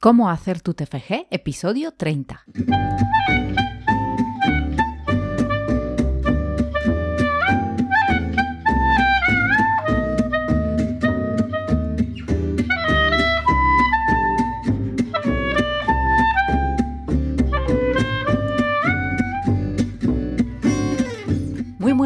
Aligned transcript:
Cómo 0.00 0.30
hacer 0.30 0.60
tu 0.60 0.74
TFG, 0.74 1.26
episodio 1.28 1.90
30. 1.90 2.44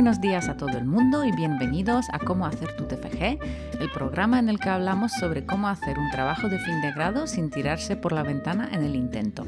Buenos 0.03 0.21
días 0.21 0.48
a 0.48 0.57
todo 0.57 0.77
el 0.79 0.84
mundo 0.84 1.25
y 1.25 1.30
bienvenidos 1.30 2.07
a 2.12 2.19
Cómo 2.19 2.45
hacer 2.45 2.75
tu 2.75 2.87
TFG, 2.87 3.39
el 3.80 3.89
programa 3.95 4.41
en 4.41 4.48
el 4.48 4.59
que 4.59 4.69
hablamos 4.69 5.12
sobre 5.12 5.46
cómo 5.46 5.69
hacer 5.69 5.96
un 5.96 6.11
trabajo 6.11 6.48
de 6.48 6.59
fin 6.59 6.82
de 6.82 6.91
grado 6.91 7.29
sin 7.29 7.51
tirarse 7.51 7.95
por 7.95 8.11
la 8.11 8.25
ventana 8.25 8.69
en 8.73 8.83
el 8.83 8.96
intento. 8.96 9.46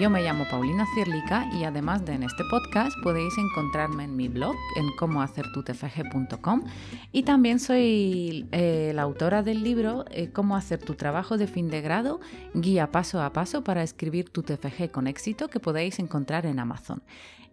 Yo 0.00 0.10
me 0.10 0.20
llamo 0.22 0.44
Paulina 0.50 0.86
Cierlica 0.92 1.48
y 1.54 1.62
además 1.62 2.04
de 2.04 2.14
en 2.14 2.24
este 2.24 2.42
podcast 2.50 2.96
podéis 3.00 3.32
encontrarme 3.38 4.02
en 4.02 4.16
mi 4.16 4.26
blog 4.26 4.56
en 4.74 4.90
cómohacertutfg.com 4.98 6.64
y 7.12 7.22
también 7.22 7.60
soy 7.60 8.48
eh, 8.50 8.90
la 8.96 9.02
autora 9.02 9.44
del 9.44 9.62
libro 9.62 10.04
eh, 10.10 10.30
Cómo 10.32 10.56
hacer 10.56 10.80
tu 10.80 10.94
trabajo 10.94 11.38
de 11.38 11.46
fin 11.46 11.68
de 11.68 11.80
grado, 11.80 12.18
guía 12.54 12.90
paso 12.90 13.22
a 13.22 13.32
paso 13.32 13.62
para 13.62 13.84
escribir 13.84 14.30
tu 14.30 14.42
TFG 14.42 14.90
con 14.90 15.06
éxito 15.06 15.46
que 15.46 15.60
podéis 15.60 16.00
encontrar 16.00 16.44
en 16.46 16.58
Amazon. 16.58 17.02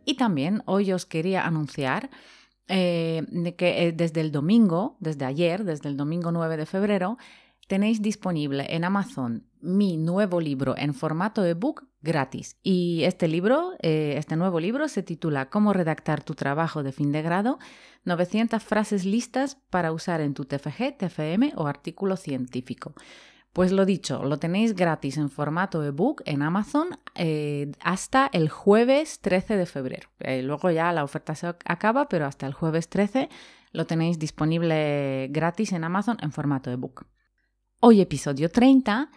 Y 0.04 0.16
también 0.16 0.64
hoy 0.66 0.92
os 0.92 1.06
quería 1.06 1.46
anunciar 1.46 2.10
eh, 2.70 3.24
que 3.58 3.88
eh, 3.88 3.92
desde 3.92 4.22
el 4.22 4.32
domingo, 4.32 4.96
desde 5.00 5.26
ayer, 5.26 5.64
desde 5.64 5.90
el 5.90 5.98
domingo 5.98 6.32
9 6.32 6.56
de 6.56 6.66
febrero, 6.66 7.18
tenéis 7.68 8.02
disponible 8.02 8.66
en 8.70 8.84
Amazon 8.84 9.46
mi 9.62 9.98
nuevo 9.98 10.40
libro 10.40 10.76
en 10.78 10.94
formato 10.94 11.44
ebook 11.46 11.86
gratis. 12.02 12.58
Y 12.64 13.04
este 13.04 13.28
libro, 13.28 13.74
eh, 13.82 14.16
este 14.18 14.36
nuevo 14.36 14.60
libro 14.60 14.88
se 14.88 15.04
titula 15.04 15.50
Cómo 15.50 15.74
redactar 15.74 16.24
tu 16.24 16.34
trabajo 16.34 16.84
de 16.84 16.92
fin 16.92 17.12
de 17.12 17.22
grado, 17.22 17.60
900 18.06 18.64
frases 18.64 19.06
listas 19.06 19.56
para 19.70 19.92
usar 19.92 20.22
en 20.22 20.34
tu 20.34 20.46
TFG, 20.46 20.98
TFM 20.98 21.54
o 21.56 21.68
artículo 21.68 22.16
científico. 22.16 22.94
Pues 23.60 23.74
lo 23.74 23.86
dicho, 23.86 24.24
lo 24.24 24.40
tenéis 24.40 24.74
gratis 24.74 25.18
en 25.18 25.30
formato 25.30 25.84
ebook 25.84 26.22
en 26.24 26.44
Amazon 26.44 26.98
eh, 27.14 27.74
hasta 27.82 28.30
el 28.32 28.48
jueves 28.48 29.20
13 29.20 29.58
de 29.58 29.66
febrero. 29.66 30.08
Eh, 30.20 30.42
luego 30.44 30.72
ya 30.72 30.94
la 30.94 31.04
oferta 31.04 31.36
se 31.36 31.48
acaba, 31.66 32.08
pero 32.08 32.26
hasta 32.26 32.48
el 32.48 32.54
jueves 32.54 32.88
13 32.88 33.28
lo 33.74 33.86
tenéis 33.86 34.18
disponible 34.18 35.28
gratis 35.32 35.74
en 35.74 35.84
Amazon 35.84 36.16
en 36.22 36.32
formato 36.32 36.72
ebook. 36.72 37.06
Hoy 37.82 38.00
episodio 38.00 38.50
30 38.50 39.12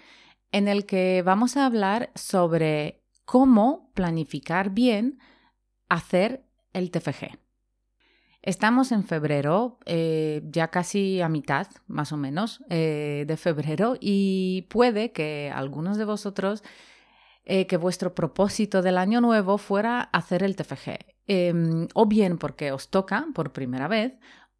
en 0.51 0.67
el 0.67 0.87
que 0.87 1.23
vamos 1.25 1.57
a 1.57 1.65
hablar 1.65 2.11
sobre 2.17 3.05
cómo 3.25 3.93
planificar 3.95 4.71
bien 4.71 5.21
hacer 5.89 6.45
el 6.73 6.91
TFG. 6.91 7.42
Estamos 8.43 8.91
en 8.91 9.05
febrero, 9.05 9.79
eh, 9.87 10.43
ya 10.51 10.67
casi 10.67 11.21
a 11.21 11.29
mitad, 11.29 11.69
más 11.87 12.11
o 12.11 12.17
menos, 12.17 12.61
eh, 12.71 13.25
de 13.25 13.37
febrero 13.37 13.97
y 14.01 14.63
puede 14.63 15.13
que 15.13 15.53
algunos 15.55 15.97
de 15.97 16.05
vosotros, 16.05 16.65
eh, 17.45 17.69
que 17.69 17.77
vuestro 17.77 18.17
propósito 18.17 18.83
del 18.83 18.99
año 18.99 19.21
nuevo 19.21 19.59
fuera 19.59 20.01
hacer 20.01 20.43
el 20.43 20.57
TFG, 20.57 20.99
em, 21.29 21.87
o 21.95 22.07
bien 22.07 22.37
porque 22.37 22.73
os 22.73 22.89
toca 22.91 23.27
por 23.33 23.53
primera 23.53 23.87
vez, 23.87 24.15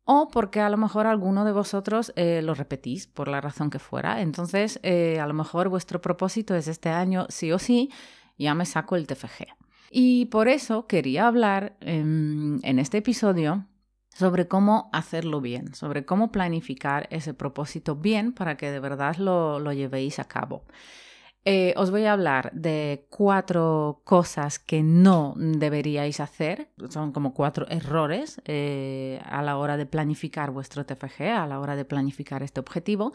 o 0.05 0.29
porque 0.29 0.61
a 0.61 0.71
lo 0.71 0.77
mejor 0.77 1.09
alguno 1.09 1.45
de 1.45 1.53
vosotros 1.53 2.13
lo 2.17 2.55
repetís 2.55 3.07
por 3.07 3.29
la 3.29 3.41
razón 3.41 3.71
que 3.71 3.79
fuera. 3.79 4.21
Entonces, 4.21 4.81
a 4.85 5.27
lo 5.29 5.35
mejor 5.35 5.69
vuestro 5.69 6.01
propósito 6.01 6.57
es 6.57 6.67
este 6.67 6.89
año, 6.89 7.27
sí 7.29 7.53
o 7.53 7.59
sí, 7.61 7.91
ya 8.37 8.55
me 8.55 8.67
saco 8.67 8.97
el 8.97 9.07
TFG. 9.07 9.47
Y 9.93 10.27
por 10.27 10.49
eso 10.49 10.87
quería 10.89 11.29
hablar 11.29 11.77
em, 11.81 12.59
en 12.65 12.79
este 12.81 12.99
episodio 12.99 13.67
sobre 14.15 14.47
cómo 14.47 14.91
hacerlo 14.93 15.41
bien, 15.41 15.75
sobre 15.75 16.05
cómo 16.05 16.31
planificar 16.33 17.09
ese 17.11 17.35
propósito 17.35 17.97
bien 17.97 18.33
para 18.33 18.57
que 18.57 18.71
de 18.71 18.81
verdad 18.81 19.17
lo, 19.17 19.73
llevéis 19.73 20.19
a 20.19 20.25
cabo. 20.25 20.65
Eh, 21.45 21.75
os 21.77 21.91
voy 21.91 22.05
a 22.05 22.13
hablar 22.13 22.53
de 22.53 23.07
cuatro 23.11 24.03
cosas 24.05 24.61
que 24.61 24.85
no 24.85 25.35
deberíais 25.37 26.21
hacer, 26.21 26.71
son 26.89 27.11
como 27.11 27.35
cuatro 27.35 27.67
errores 27.69 28.41
eh, 28.45 29.21
a 29.25 29.43
la 29.43 29.57
hora 29.57 29.77
de 29.77 29.85
planificar 29.85 30.53
vuestro 30.53 30.87
TFG, 30.87 31.23
a 31.23 31.47
la 31.49 31.59
hora 31.59 31.75
de 31.75 31.85
planificar 31.85 32.45
este 32.45 32.61
objetivo. 32.61 33.13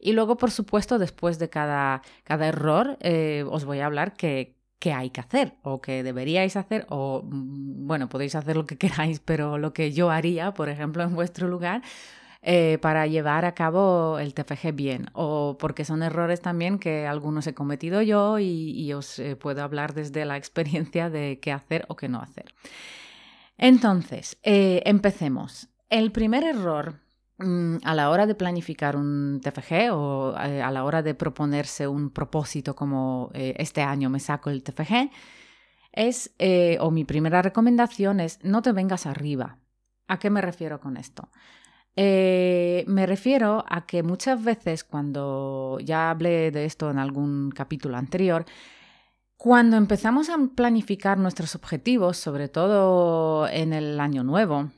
Y 0.00 0.12
luego, 0.12 0.36
por 0.36 0.50
supuesto, 0.50 0.98
después 0.98 1.38
de 1.38 1.50
cada, 1.50 2.02
cada 2.24 2.48
error, 2.48 2.96
eh, 3.00 3.44
os 3.48 3.64
voy 3.64 3.78
a 3.78 3.86
hablar 3.86 4.14
que, 4.14 4.57
qué 4.78 4.92
hay 4.92 5.10
que 5.10 5.20
hacer 5.20 5.54
o 5.62 5.80
que 5.80 6.02
deberíais 6.02 6.56
hacer 6.56 6.86
o, 6.88 7.22
mm, 7.24 7.86
bueno, 7.86 8.08
podéis 8.08 8.34
hacer 8.34 8.56
lo 8.56 8.66
que 8.66 8.78
queráis, 8.78 9.20
pero 9.20 9.58
lo 9.58 9.72
que 9.72 9.92
yo 9.92 10.10
haría, 10.10 10.52
por 10.54 10.68
ejemplo, 10.68 11.02
en 11.02 11.14
vuestro 11.14 11.48
lugar, 11.48 11.82
eh, 12.40 12.78
para 12.80 13.06
llevar 13.08 13.44
a 13.44 13.54
cabo 13.54 14.20
el 14.20 14.32
TFG 14.32 14.72
bien 14.72 15.06
o 15.12 15.56
porque 15.58 15.84
son 15.84 16.04
errores 16.04 16.40
también 16.40 16.78
que 16.78 17.04
algunos 17.06 17.46
he 17.48 17.54
cometido 17.54 18.00
yo 18.00 18.38
y, 18.38 18.92
os 18.92 19.18
eh, 19.18 19.34
puedo 19.34 19.62
hablar 19.64 19.92
desde 19.92 20.24
la 20.24 20.36
experiencia 20.36 21.10
de 21.10 21.40
qué 21.40 21.50
hacer 21.52 21.84
o 21.88 21.96
qué 21.96 22.08
no 22.08 22.20
hacer. 22.20 22.54
Entonces, 23.56 24.38
eh, 24.44 24.82
empecemos. 24.86 25.68
El 25.90 26.12
primer 26.12 26.44
error 26.44 27.00
a 27.40 27.94
la 27.94 28.10
hora 28.10 28.26
de 28.26 28.34
planificar 28.34 28.96
un 28.96 29.40
TFG 29.40 29.92
o 29.92 30.34
eh, 30.42 30.60
a 30.60 30.70
la 30.72 30.84
hora 30.84 31.02
de 31.02 31.14
proponerse 31.14 31.86
un 31.86 32.10
propósito 32.10 32.74
como 32.74 33.30
eh, 33.32 33.54
este 33.58 33.82
año 33.82 34.10
me 34.10 34.18
saco 34.18 34.50
el 34.50 34.62
TFG, 34.64 35.10
es, 35.92 36.34
eh, 36.38 36.78
o 36.80 36.90
mi 36.90 37.04
primera 37.04 37.40
recomendación 37.42 38.20
es, 38.20 38.40
no 38.42 38.62
te 38.62 38.72
vengas 38.72 39.06
arriba. 39.06 39.58
¿A 40.08 40.18
qué 40.18 40.30
me 40.30 40.40
refiero 40.40 40.80
con 40.80 40.96
esto? 40.96 41.30
me 42.00 43.06
refiero 43.06 43.64
a 43.68 43.84
que 43.84 44.04
muchas 44.04 44.44
veces 44.44 44.84
cuando 44.84 45.78
ya 45.82 46.10
hablé 46.10 46.52
de 46.52 46.64
esto 46.64 46.92
en 46.92 46.98
algún 47.00 47.50
capítulo 47.50 47.96
anterior, 47.96 48.44
cuando 49.36 49.76
empezamos 49.76 50.30
a 50.30 50.36
planificar 50.54 51.18
nuestros 51.18 51.56
objetivos, 51.56 52.16
sobre 52.16 52.48
todo 52.48 53.48
en 53.48 53.72
el 53.72 53.98
año 53.98 54.22
nuevo, 54.22 54.70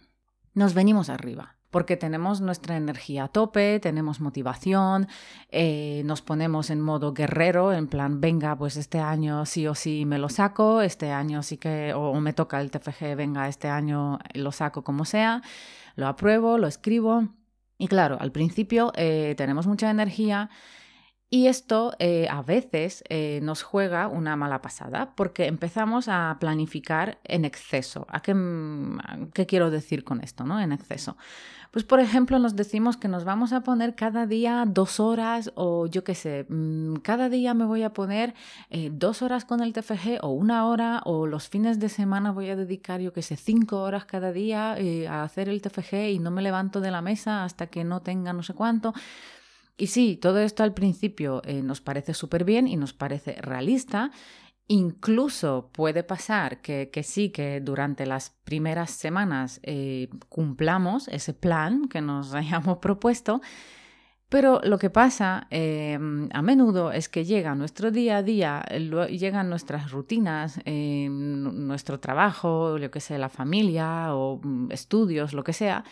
nos 0.54 0.72
venimos 0.72 1.10
arriba 1.10 1.59
porque 1.70 1.97
tenemos 1.97 2.41
nuestra 2.41 2.76
energía 2.76 3.25
a 3.25 3.28
tope, 3.28 3.78
tenemos 3.81 4.20
motivación, 4.20 5.08
eh, 5.50 6.03
nos 6.04 6.20
ponemos 6.20 6.70
en 6.70 6.81
modo 6.81 7.12
guerrero, 7.14 7.72
en 7.72 7.86
plan, 7.86 8.20
venga, 8.20 8.56
pues 8.56 8.76
este 8.76 8.98
año 8.98 9.47
sí 9.47 9.66
o 9.66 9.75
sí 9.75 10.04
me 10.04 10.19
lo 10.19 10.28
saco, 10.28 10.82
este 10.82 11.12
año 11.12 11.42
sí 11.42 11.56
que, 11.58 11.94
o, 11.94 12.20
me 12.20 12.32
toca 12.32 12.60
el 12.60 12.70
TFG, 12.70 13.14
venga, 13.16 13.48
este 13.48 13.69
año 13.69 14.19
lo 14.34 14.53
saco 14.53 14.82
como 14.82 15.04
sea, 15.04 15.42
lo 15.94 16.08
apruebo, 16.08 16.58
lo 16.58 16.66
escribo. 16.66 17.28
Y 17.78 17.88
claro, 17.88 18.19
al 18.20 18.32
principio 18.32 18.92
eh, 18.97 19.34
tenemos 19.38 19.66
mucha 19.66 19.91
energía 19.91 20.50
y 21.31 21.47
esto 21.47 21.94
eh, 21.98 22.26
a 22.28 22.42
veces 22.42 23.04
nos 23.41 23.62
juega 23.62 24.08
una 24.08 24.34
mala 24.37 24.60
pasada 24.60 25.14
porque 25.14 25.47
empezamos 25.47 26.08
a 26.08 26.37
planificar 26.41 27.20
en 27.25 27.44
exceso. 27.44 28.06
¿A 28.10 28.20
qué, 28.20 28.34
qué 29.32 29.47
quiero 29.47 29.70
decir 29.70 30.02
con 30.04 30.20
esto? 30.22 30.44
¿no? 30.44 30.60
En 30.60 30.72
exceso. 30.72 31.16
Pues 31.70 31.84
por 31.84 32.00
ejemplo 32.00 32.41
nos 32.41 32.56
decimos 32.56 32.97
que 32.97 33.06
nos 33.06 33.25
vamos 33.25 33.53
a 33.53 33.60
poner 33.60 33.94
cada 33.94 34.26
día 34.26 34.64
dos 34.66 34.98
horas 34.98 35.53
o 35.54 35.86
yo 35.86 36.03
qué 36.03 36.16
sé, 36.16 36.44
mm, 36.48 36.97
cada 36.97 37.28
día 37.28 37.54
me 37.54 37.64
voy 37.64 37.84
a 37.84 37.92
poner 37.92 38.34
eh, 38.70 38.91
dos 38.92 39.22
horas 39.22 39.44
con 39.44 39.62
el 39.62 39.72
TFG 39.72 40.19
o 40.22 40.31
una 40.31 40.66
hora 40.66 41.00
o 41.04 41.28
los 41.28 41.48
fines 41.48 41.78
de 41.78 41.88
semana 41.88 42.32
voy 42.32 42.48
a 42.50 42.56
dedicar 42.56 43.00
yo 43.00 43.12
qué 43.12 43.22
sé, 43.22 43.36
cinco 43.36 43.82
horas 43.82 44.04
cada 44.04 44.32
día 44.32 44.75
eh, 44.78 45.06
a 45.06 45.22
hacer 45.22 45.48
el 45.48 45.62
TFG 45.62 46.10
y 46.10 46.19
no 46.19 46.32
me 46.32 46.42
levanto 46.42 46.81
de 46.81 46.91
la 46.91 47.03
mesa 47.03 47.44
hasta 47.44 47.69
que 47.69 47.84
no 47.84 48.00
tenga 48.02 48.32
no 48.32 48.42
sé 48.42 48.52
cuánto. 48.54 48.92
Y 49.76 49.87
sí, 49.87 50.19
todo 50.20 50.41
esto 50.41 50.62
al 50.62 50.75
principio 50.75 51.41
eh, 51.44 51.62
nos 51.62 51.81
parece 51.81 52.14
súper 52.14 52.44
bien 52.44 52.66
y 52.66 52.76
nos 52.76 52.92
parece 52.92 53.37
realista 53.41 54.10
Incluso 54.72 55.69
puede 55.72 56.05
pasar 56.05 56.61
que, 56.61 57.02
sí, 57.02 57.31
que 57.31 57.61
durante 57.61 58.06
las 58.06 58.31
primeras 58.31 58.93
semanas 58.93 59.58
eh, 59.64 60.08
cumplamos 60.28 61.08
ese 61.08 61.34
plan 61.34 61.88
que 61.88 62.00
nos 62.00 62.34
hayamos 62.37 62.78
propuesto, 62.78 63.40
pero 64.28 64.61
lo 64.62 64.78
que 64.78 64.88
pasa 64.88 65.49
em, 65.50 66.28
a 66.32 66.40
menudo 66.40 66.93
es 66.93 67.08
que 67.08 67.25
llega 67.25 67.56
nuestro 67.56 67.90
día 67.90 68.19
a 68.19 68.22
día, 68.22 68.62
llegan 69.08 69.50
nuestras 69.50 69.90
rutinas, 69.90 70.61
em, 70.64 71.67
nuestro 71.67 71.99
trabajo, 71.99 72.78
lo 72.78 72.93
que 72.93 73.00
sea, 73.00 73.19
la 73.19 73.28
familia 73.28 74.14
o 74.14 74.40
mm, 74.40 74.70
estudios, 74.70 75.32
lo 75.32 75.43
que 75.43 75.52
sea, 75.52 75.82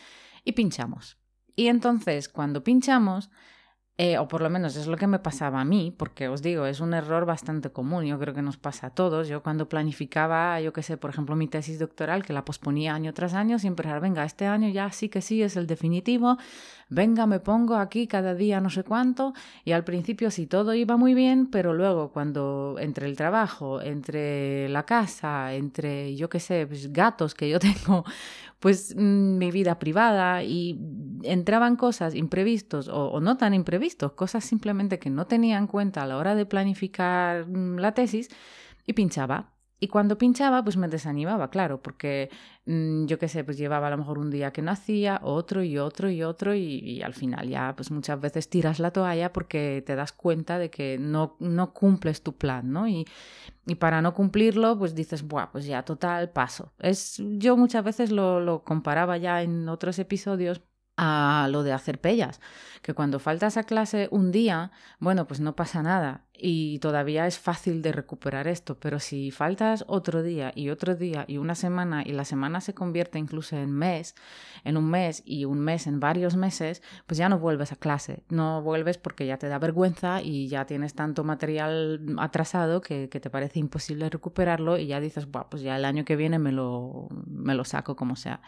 y 0.45 0.53
pinchamos. 0.53 1.19
Y 1.57 1.67
entonces, 1.67 2.29
cuando 2.29 2.63
pinchamos, 2.63 3.29
Eh, 4.01 4.17
o 4.17 4.29
por 4.29 4.43
lo 4.43 4.49
menos 4.49 4.77
es 4.77 4.87
lo 4.87 4.97
que 4.97 5.09
me 5.09 5.19
pasaba 5.19 5.61
a 5.61 5.65
mí, 5.65 5.93
porque 5.97 6.29
os 6.29 6.41
digo, 6.41 6.67
es 6.67 6.79
un 6.79 6.95
error 6.95 7.27
bastante 7.27 7.71
común, 7.71 8.05
yo 8.05 8.17
creo 8.21 8.33
que 8.33 8.43
nos 8.43 8.57
pasa 8.57 8.87
a 8.87 8.91
todos. 8.91 9.27
Yo 9.27 9.43
cuando 9.43 9.69
planificaba, 9.69 10.61
yo 10.61 10.73
qué 10.73 10.85
sé, 10.85 10.97
por 10.97 11.11
ejemplo, 11.11 11.35
mi 11.35 11.49
tesis 11.49 11.81
doctoral, 11.81 12.25
que 12.25 12.33
la 12.33 12.45
posponía 12.45 12.95
año 12.95 13.13
tras 13.13 13.35
año, 13.35 13.59
siempre 13.59 13.89
era, 13.89 13.99
venga, 13.99 14.25
este 14.25 14.47
año 14.47 14.69
ya 14.69 14.93
sí 14.93 15.09
que 15.09 15.21
sí 15.21 15.43
es 15.43 15.57
el 15.57 15.67
definitivo, 15.67 16.39
venga, 16.89 17.27
me 17.27 17.41
pongo 17.41 17.75
aquí 17.75 18.07
cada 18.07 18.35
día 18.37 18.61
no 18.61 18.71
sé 18.71 18.85
cuánto, 18.85 19.35
y 19.65 19.73
al 19.73 19.83
principio 19.83 20.31
sí 20.31 20.47
todo 20.47 20.75
iba 20.75 20.97
muy 20.97 21.15
bien, 21.15 21.47
pero 21.51 21.75
luego 21.75 22.13
cuando 22.13 22.77
entre 22.79 23.07
el 23.07 23.17
trabajo, 23.17 23.81
entre 23.83 24.69
la 24.69 24.85
casa, 24.85 25.55
entre, 25.55 26.15
yo 26.15 26.29
qué 26.29 26.39
sé, 26.39 26.69
pues, 26.69 26.93
gatos 26.93 27.35
que 27.35 27.49
yo 27.49 27.59
tengo, 27.59 28.05
pues 28.61 28.95
mm, 28.97 29.39
mi 29.39 29.51
vida 29.51 29.79
privada 29.79 30.43
y 30.43 30.79
entraban 31.23 31.77
cosas 31.77 32.15
imprevistos 32.15 32.89
o, 32.89 33.21
no 33.21 33.37
tan 33.37 33.55
imprevistos, 33.55 34.13
cosas 34.13 34.45
simplemente 34.45 34.99
que 34.99 35.11
no 35.11 35.27
tenía 35.27 35.59
en 35.59 35.67
cuenta 35.67 36.03
a 36.03 36.07
la 36.07 36.17
hora 36.17 36.35
de 36.35 36.47
planificar 36.47 37.47
mm, 37.47 37.79
la 37.79 37.93
tesis 37.93 38.29
y 38.87 38.93
pinchaba. 38.95 39.53
Y 39.81 39.89
cuando 39.89 40.19
pinchaba, 40.19 40.63
pues 40.65 40.77
me 40.77 40.89
desanimaba, 40.89 41.51
claro, 41.51 41.81
porque 41.81 42.31
mm, 42.67 43.07
yo 43.07 43.19
qué 43.19 43.29
sé, 43.29 43.45
pues 43.45 43.57
llevaba 43.57 43.87
a 43.87 43.91
lo 43.91 43.99
mejor 43.99 44.19
un 44.19 44.31
día 44.31 44.53
que 44.53 44.61
no 44.61 44.73
hacía, 44.73 45.21
otro 45.23 45.63
y 45.63 45.79
otro 45.79 46.11
y 46.11 46.25
otro, 46.25 46.55
y, 46.55 47.01
al 47.03 47.15
final 47.15 47.49
ya, 47.49 47.75
pues 47.77 47.91
muchas 47.93 48.21
veces 48.21 48.49
tiras 48.51 48.81
la 48.81 48.91
toalla 48.91 49.33
porque 49.33 49.83
te 49.87 49.95
das 49.95 50.13
cuenta 50.13 50.59
de 50.59 50.71
que 50.71 50.99
no, 50.99 51.37
no 51.39 51.73
cumples 51.73 52.23
tu 52.23 52.37
plan, 52.37 52.73
¿no? 52.73 52.89
Y, 52.89 53.07
y 53.67 53.77
para 53.77 54.03
no 54.03 54.15
cumplirlo, 54.15 54.77
pues 54.79 54.95
dices, 54.97 55.23
Buah, 55.23 55.53
pues 55.53 55.65
ya, 55.67 55.85
total, 55.85 56.31
paso. 56.31 56.73
Es, 56.81 57.23
yo 57.39 57.57
muchas 57.57 57.85
veces 57.85 58.11
lo, 58.11 58.41
lo 58.41 58.65
comparaba 58.65 59.17
ya 59.17 59.43
en 59.43 59.69
otros 59.69 59.99
episodios 60.01 60.61
a 60.99 61.49
lo 61.49 61.63
de 61.63 61.73
hacer 61.73 62.01
pellas, 62.01 62.41
que 62.83 62.93
cuando 62.93 63.21
faltas 63.21 63.57
a 63.57 63.63
clase 63.63 64.09
un 64.11 64.33
día, 64.33 64.73
bueno, 64.99 65.27
pues 65.29 65.39
no 65.39 65.55
pasa 65.55 65.81
nada 65.81 66.25
y 66.37 66.81
todavía 66.81 67.27
es 67.27 67.39
fácil 67.39 67.83
de 67.83 67.93
recuperar 67.93 68.49
esto, 68.49 68.79
pero 68.79 68.99
si 68.99 69.31
faltas 69.31 69.85
otro 69.87 70.23
día 70.23 70.53
y 70.57 70.71
otro 70.71 70.97
día 70.97 71.25
y 71.29 71.39
una 71.39 71.55
semana 71.55 72.03
y 72.05 72.13
la 72.13 72.25
semana 72.25 72.61
se 72.61 72.75
convierte 72.75 73.19
incluso 73.19 73.57
en 73.57 73.73
mes, 73.73 74.17
en 74.65 74.77
un 74.77 74.91
mes 74.91 75.23
y 75.25 75.45
un 75.45 75.61
mes 75.61 75.87
en 75.87 76.01
varios 76.01 76.37
meses, 76.37 76.83
pues 77.07 77.19
ya 77.19 77.29
no 77.29 77.39
vuelves 77.39 77.71
a 77.71 77.77
clase, 77.77 78.25
no 78.29 78.61
vuelves 78.63 78.99
porque 78.99 79.25
ya 79.25 79.39
te 79.39 79.49
da 79.49 79.59
vergüenza 79.59 80.21
y 80.21 80.49
ya 80.49 80.65
tienes 80.67 80.95
tanto 80.95 81.23
material 81.23 82.17
atrasado 82.19 82.81
que, 82.81 83.09
te 83.09 83.31
parece 83.31 83.59
imposible 83.61 84.11
recuperarlo 84.11 84.79
y 84.79 84.87
ya 84.87 85.01
dices, 85.01 85.27
pues 85.49 85.63
ya 85.63 85.77
el 85.77 85.85
año 85.85 86.05
que 86.05 86.17
viene 86.17 86.39
me 86.39 86.53
lo, 86.53 87.09
me 87.27 87.55
lo 87.55 87.65
saco 87.65 87.97
como 87.97 88.17
sea. 88.17 88.41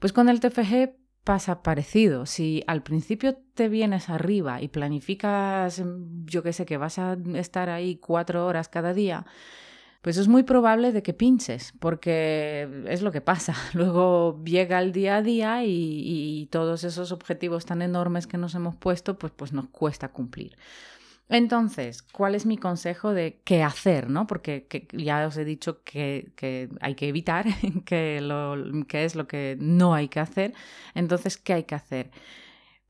Pues 0.00 0.12
con 0.12 0.28
el 0.28 0.40
TFG 0.40 1.01
pasa 1.24 1.62
parecido. 1.62 2.26
Si 2.26 2.64
al 2.66 2.82
principio 2.82 3.36
te 3.54 3.68
vienes 3.68 4.10
arriba 4.10 4.60
y 4.62 4.68
planificas, 4.68 5.80
mm, 5.80 6.26
yo 6.26 6.42
que 6.42 6.52
sé, 6.52 6.66
que 6.66 6.76
vas 6.76 6.98
a 6.98 7.16
estar 7.34 7.68
ahí 7.70 7.96
cuatro 7.96 8.46
horas 8.46 8.68
cada 8.68 8.92
día, 8.94 9.26
pues 10.02 10.16
es 10.16 10.26
muy 10.26 10.42
probable 10.42 10.90
de 10.92 11.02
que 11.02 11.14
pinches, 11.14 11.72
porque 11.78 12.68
es 12.88 13.02
lo 13.02 13.12
que 13.12 13.20
pasa. 13.20 13.54
Luego 13.72 14.42
llega 14.44 14.80
el 14.80 14.92
día 14.92 15.18
a 15.18 15.22
día 15.22 15.64
y, 15.64 16.48
todos 16.50 16.84
esos 16.84 17.12
objetivos 17.12 17.64
tan 17.64 17.82
enormes 17.82 18.26
que 18.26 18.36
nos 18.36 18.54
hemos 18.54 18.74
puesto, 18.74 19.18
pues, 19.18 19.32
pues 19.34 19.52
nos 19.52 19.68
cuesta 19.68 20.08
cumplir. 20.08 20.56
Entonces, 21.32 22.02
¿cuál 22.02 22.34
es 22.34 22.44
mi 22.44 22.58
consejo 22.58 23.14
de 23.14 23.40
qué 23.44 23.62
hacer? 23.62 24.10
¿no? 24.10 24.26
Porque 24.26 24.66
ya 24.92 25.26
os 25.26 25.36
he 25.38 25.46
dicho 25.46 25.82
que, 25.82 26.30
hay 26.80 26.94
que 26.94 27.08
evitar, 27.08 27.46
que, 27.86 28.20
lo, 28.20 28.54
que 28.86 29.06
es 29.06 29.14
lo 29.14 29.26
que 29.26 29.56
no 29.58 29.94
hay 29.94 30.08
que 30.08 30.20
hacer. 30.20 30.52
Entonces, 30.94 31.38
¿qué 31.38 31.54
hay 31.54 31.64
que 31.64 31.74
hacer? 31.74 32.10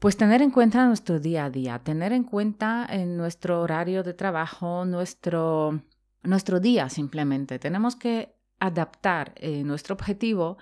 Pues 0.00 0.16
tener 0.16 0.42
en 0.42 0.50
cuenta 0.50 0.84
nuestro 0.86 1.20
día 1.20 1.44
a 1.44 1.50
día, 1.50 1.78
tener 1.78 2.12
en 2.12 2.24
cuenta 2.24 2.84
en 2.90 3.16
nuestro 3.16 3.60
horario 3.60 4.02
de 4.02 4.12
trabajo, 4.12 4.84
nuestro, 4.84 5.80
nuestro 6.24 6.58
día 6.58 6.88
simplemente. 6.88 7.60
Tenemos 7.60 7.94
que 7.94 8.34
adaptar 8.58 9.34
eh, 9.36 9.62
nuestro 9.62 9.94
objetivo 9.94 10.58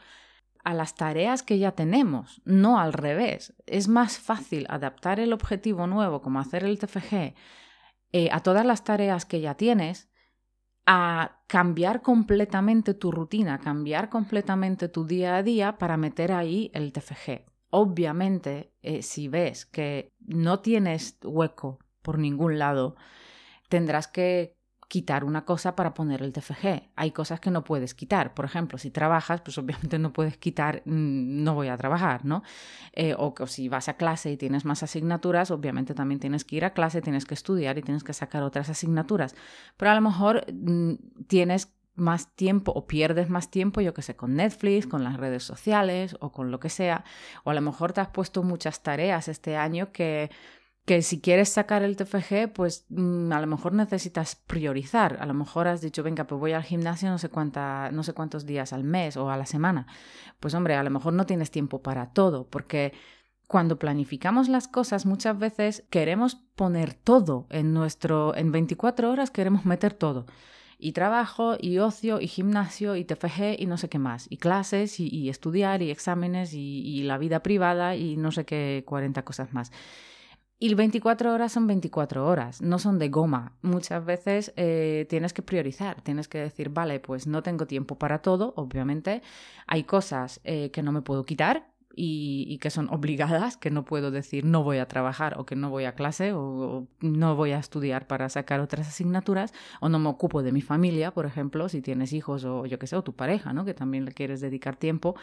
a 0.65 0.75
las 0.75 0.95
tareas 0.95 1.43
que 1.43 1.59
ya 1.59 1.73
tenemos, 1.73 2.43
no 2.45 2.79
al 2.79 2.93
revés. 2.93 3.55
Es 3.65 3.89
más 3.89 4.19
fácil 4.19 4.67
adaptar 4.69 5.19
el 5.19 5.33
objetivo 5.33 5.87
nuevo, 5.87 6.21
como 6.21 6.39
hacer 6.41 6.65
el 6.65 6.79
TFG, 6.79 7.35
eh, 8.13 8.29
a 8.33 8.41
todas 8.41 8.67
las 8.67 8.85
tareas 8.85 9.25
que 9.25 9.41
ya 9.41 9.55
tienes, 9.55 10.11
a 10.87 11.43
cambiar 11.47 12.03
completamente 12.03 12.95
tu 12.95 13.13
rutina, 13.13 13.59
cambiar 13.59 14.09
completamente 14.09 14.89
tu 14.89 15.07
día 15.07 15.37
a 15.37 15.43
día 15.43 15.79
para 15.79 15.97
meter 15.97 16.33
ahí 16.33 16.71
el 16.75 16.93
TFG. 16.93 17.45
Obviamente, 17.71 18.73
eh, 18.83 19.03
si 19.03 19.29
ves 19.29 19.67
que 19.67 20.13
no 20.19 20.61
tienes 20.61 21.19
hueco 21.23 21.79
por 22.03 22.19
ningún 22.19 22.59
lado, 22.59 22.97
tendrás 23.69 24.09
que 24.09 24.57
quitar 24.91 25.23
una 25.23 25.45
cosa 25.45 25.77
para 25.77 25.95
poner 25.95 26.21
el 26.21 26.33
TFG. 26.33 26.91
Hay 26.97 27.13
cosas 27.13 27.39
que 27.39 27.53
no 27.53 27.63
puedes 27.63 27.95
quitar. 27.95 28.35
Por 28.35 28.45
ejemplo, 28.45 28.77
si 28.77 28.91
trabajas, 28.91 29.41
pues 29.41 29.57
obviamente 29.57 30.01
no 30.01 30.13
puedes 30.13 30.37
quitar 30.37 30.83
mm, 30.85 31.45
no 31.45 31.55
voy 31.55 31.69
a 31.69 31.77
trabajar, 31.77 32.25
¿no? 32.25 32.43
Eh, 32.93 33.15
o 33.17 33.33
que 33.33 33.47
si 33.47 33.69
vas 33.69 33.89
a 33.89 33.95
clase 33.95 34.33
y 34.33 34.37
tienes 34.37 34.65
más 34.65 34.83
asignaturas, 34.83 35.53
obviamente 35.53 35.95
también 35.95 36.19
tienes 36.19 36.45
que 36.45 36.57
ir 36.57 36.65
a 36.65 36.73
clase, 36.73 37.01
tienes 37.03 37.25
que 37.25 37.35
estudiar 37.35 37.79
y 37.79 37.83
tienes 37.83 38.03
que 38.03 38.13
sacar 38.13 38.43
otras 38.43 38.69
asignaturas. 38.69 39.37
Pero 39.77 39.93
a 39.93 39.95
lo 39.95 40.01
mejor 40.01 40.45
mm, 40.53 40.95
tienes 41.29 41.73
más 41.95 42.35
tiempo 42.35 42.73
o 42.73 42.89
pierdes 42.89 43.31
más 43.31 43.49
tiempo, 43.49 43.81
yo 43.81 43.95
que 43.95 44.03
sé, 44.03 44.17
con 44.17 44.35
Netflix, 44.35 44.89
con 44.89 45.05
las 45.05 45.19
redes 45.19 45.45
sociales 45.45 46.17
o 46.19 46.33
con 46.33 46.51
lo 46.51 46.59
que 46.59 46.69
sea. 46.69 47.05
O 47.45 47.51
a 47.51 47.55
lo 47.55 47.61
mejor 47.61 47.93
te 47.93 48.01
has 48.01 48.09
puesto 48.09 48.43
muchas 48.43 48.83
tareas 48.83 49.29
este 49.29 49.57
año 49.57 49.93
que 49.93 50.31
que 50.91 51.03
si 51.03 51.21
quieres 51.21 51.51
sacar 51.51 51.85
el 51.85 51.97
TFG, 51.97 52.53
pues 52.53 52.85
mm, 52.89 53.31
a 53.31 53.41
lo 53.41 53.47
mejor 53.47 53.75
necesitas 53.75 54.35
priorizar. 54.35 55.19
A 55.21 55.27
lo 55.27 55.35
mejor 55.35 55.69
has 55.69 55.81
dicho, 55.81 56.03
venga, 56.03 56.25
pues 56.25 56.41
voy 56.41 56.51
al 56.51 56.65
gimnasio 56.65 57.09
no 57.11 57.19
sé, 57.19 57.29
cuánta, 57.29 57.93
no 57.93 58.03
sé 58.03 58.13
cuántos 58.13 58.45
días 58.45 58.73
al 58.73 58.83
mes 58.83 59.17
o 59.17 59.31
a 59.31 59.37
la 59.37 59.47
semana. 59.47 59.87
Pues 60.41 60.53
hombre, 60.53 60.75
a 60.75 60.83
lo 60.83 60.91
mejor 60.91 61.13
no 61.13 61.27
tienes 61.27 61.53
tiempo 61.53 61.81
para 61.81 62.07
todo, 62.07 62.49
porque 62.49 62.93
cuando 63.47 63.79
planificamos 63.79 64.49
las 64.49 64.67
cosas 64.67 65.07
muchas 65.07 65.39
veces 65.39 65.85
queremos 65.91 66.35
poner 66.57 66.95
todo 66.95 67.47
en 67.51 67.73
nuestro, 67.73 68.35
en 68.35 68.51
24 68.51 69.13
horas 69.13 69.31
queremos 69.31 69.65
meter 69.65 69.95
todo. 69.95 70.27
Y 70.77 70.91
trabajo, 70.91 71.57
y 71.61 71.79
ocio, 71.79 72.21
y 72.21 72.27
gimnasio, 72.27 72.97
y 72.97 73.05
TFG, 73.05 73.61
y 73.61 73.67
no 73.67 73.77
sé 73.77 73.89
qué 73.89 74.01
más. 74.01 74.27
Y 74.29 74.39
clases, 74.39 74.99
y, 74.99 75.29
estudiar, 75.29 75.83
y 75.83 75.93
exámenes, 75.93 76.53
y, 76.53 77.05
la 77.05 77.17
vida 77.17 77.45
privada, 77.45 77.95
y 77.95 78.17
no 78.17 78.33
sé 78.33 78.45
qué 78.45 78.83
40 78.87 79.23
cosas 79.23 79.53
más. 79.53 79.71
Y 80.63 80.75
24 80.75 81.33
horas 81.33 81.53
son 81.53 81.67
24 81.67 82.27
horas, 82.27 82.61
no 82.61 82.79
son 82.79 82.99
de 82.99 83.09
goma. 83.09 83.55
Muchas 83.63 84.05
veces 84.05 84.53
eh, 84.57 85.07
tienes 85.09 85.33
que 85.33 85.41
priorizar, 85.41 86.03
tienes 86.03 86.29
que 86.29 86.37
decir, 86.37 86.69
vale, 86.69 87.01
pues 87.01 87.27
no 87.27 87.43
tengo 87.43 87.67
tiempo 87.67 87.97
para 87.97 88.19
todo, 88.19 88.53
obviamente. 88.57 89.23
Hay 89.67 89.85
cosas 89.85 90.39
eh, 90.45 90.71
que 90.71 90.83
no 90.83 90.93
me 90.93 91.01
puedo 91.01 91.25
quitar 91.25 91.71
y, 91.97 92.59
que 92.59 92.69
son 92.69 92.91
obligadas, 92.91 93.57
que 93.57 93.71
no 93.71 93.87
puedo 93.87 94.11
decir 94.11 94.45
no 94.45 94.63
voy 94.63 94.77
a 94.79 94.87
trabajar 94.87 95.39
o 95.39 95.47
que 95.47 95.57
no 95.57 95.71
voy 95.71 95.87
a 95.87 95.95
clase 95.95 96.35
o, 96.35 96.87
no 97.01 97.37
voy 97.37 97.53
a 97.53 97.59
estudiar 97.59 98.07
para 98.07 98.29
sacar 98.29 98.61
otras 98.61 98.87
asignaturas 98.87 99.55
o 99.81 99.89
no 99.89 99.99
me 99.99 100.11
ocupo 100.11 100.43
de 100.43 100.53
mi 100.53 100.61
familia, 100.61 101.11
por 101.11 101.25
ejemplo, 101.25 101.71
si 101.71 101.81
tienes 101.81 102.13
hijos 102.13 102.45
o 102.45 102.67
yo 102.67 102.79
qué 102.79 102.87
sé, 102.87 102.97
o 102.97 103.03
tu 103.03 103.15
pareja, 103.15 103.55
¿no? 103.55 103.65
Que 103.65 103.73
también 103.73 104.05
le 104.05 104.13
quieres 104.13 104.43
dedicar 104.43 104.77
tiempo. 104.77 105.17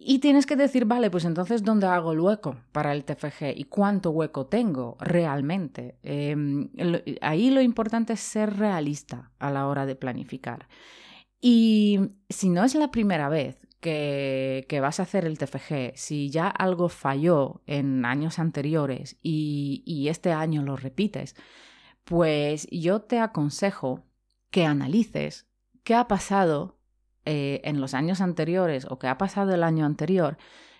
Y 0.00 0.20
tienes 0.20 0.46
que 0.46 0.54
decir, 0.54 0.84
vale, 0.84 1.10
pues 1.10 1.24
entonces, 1.24 1.64
¿dónde 1.64 1.88
hago 1.88 2.12
el 2.12 2.20
hueco 2.20 2.56
para 2.70 2.92
el 2.92 3.04
TFG? 3.04 3.56
¿Y 3.56 3.64
cuánto 3.64 4.10
hueco 4.10 4.46
tengo 4.46 4.96
realmente? 5.00 5.98
Em, 6.04 6.70
ahí 7.20 7.50
lo 7.50 7.60
importante 7.60 8.12
es 8.12 8.20
ser 8.20 8.58
realista 8.58 9.32
a 9.40 9.50
la 9.50 9.66
hora 9.66 9.86
de 9.86 9.96
planificar. 9.96 10.68
Y 11.40 11.98
si 12.28 12.48
no 12.48 12.62
es 12.62 12.76
la 12.76 12.92
primera 12.92 13.28
vez 13.28 13.66
que, 13.80 14.66
que, 14.68 14.78
vas 14.78 15.00
a 15.00 15.02
hacer 15.02 15.24
el 15.24 15.36
TFG, 15.36 15.96
si 15.96 16.30
ya 16.30 16.46
algo 16.46 16.88
falló 16.88 17.62
en 17.66 18.04
años 18.04 18.38
anteriores 18.38 19.16
y, 19.20 19.82
y 19.84 20.08
este 20.08 20.30
año 20.30 20.62
lo 20.62 20.76
repites, 20.76 21.34
pues 22.04 22.68
yo 22.70 23.00
te 23.02 23.18
aconsejo 23.18 24.04
que 24.50 24.64
analices 24.64 25.48
qué 25.82 25.96
ha 25.96 26.06
pasado 26.06 26.77
eh, 27.30 27.60
en 27.62 27.78
los 27.78 27.92
años 27.92 28.22
anteriores 28.22 28.86
o 28.88 28.98
que 28.98 29.06
ha 29.06 29.18
pasado 29.18 29.52
el 29.52 29.62
año 29.62 29.84
anterior 29.84 30.38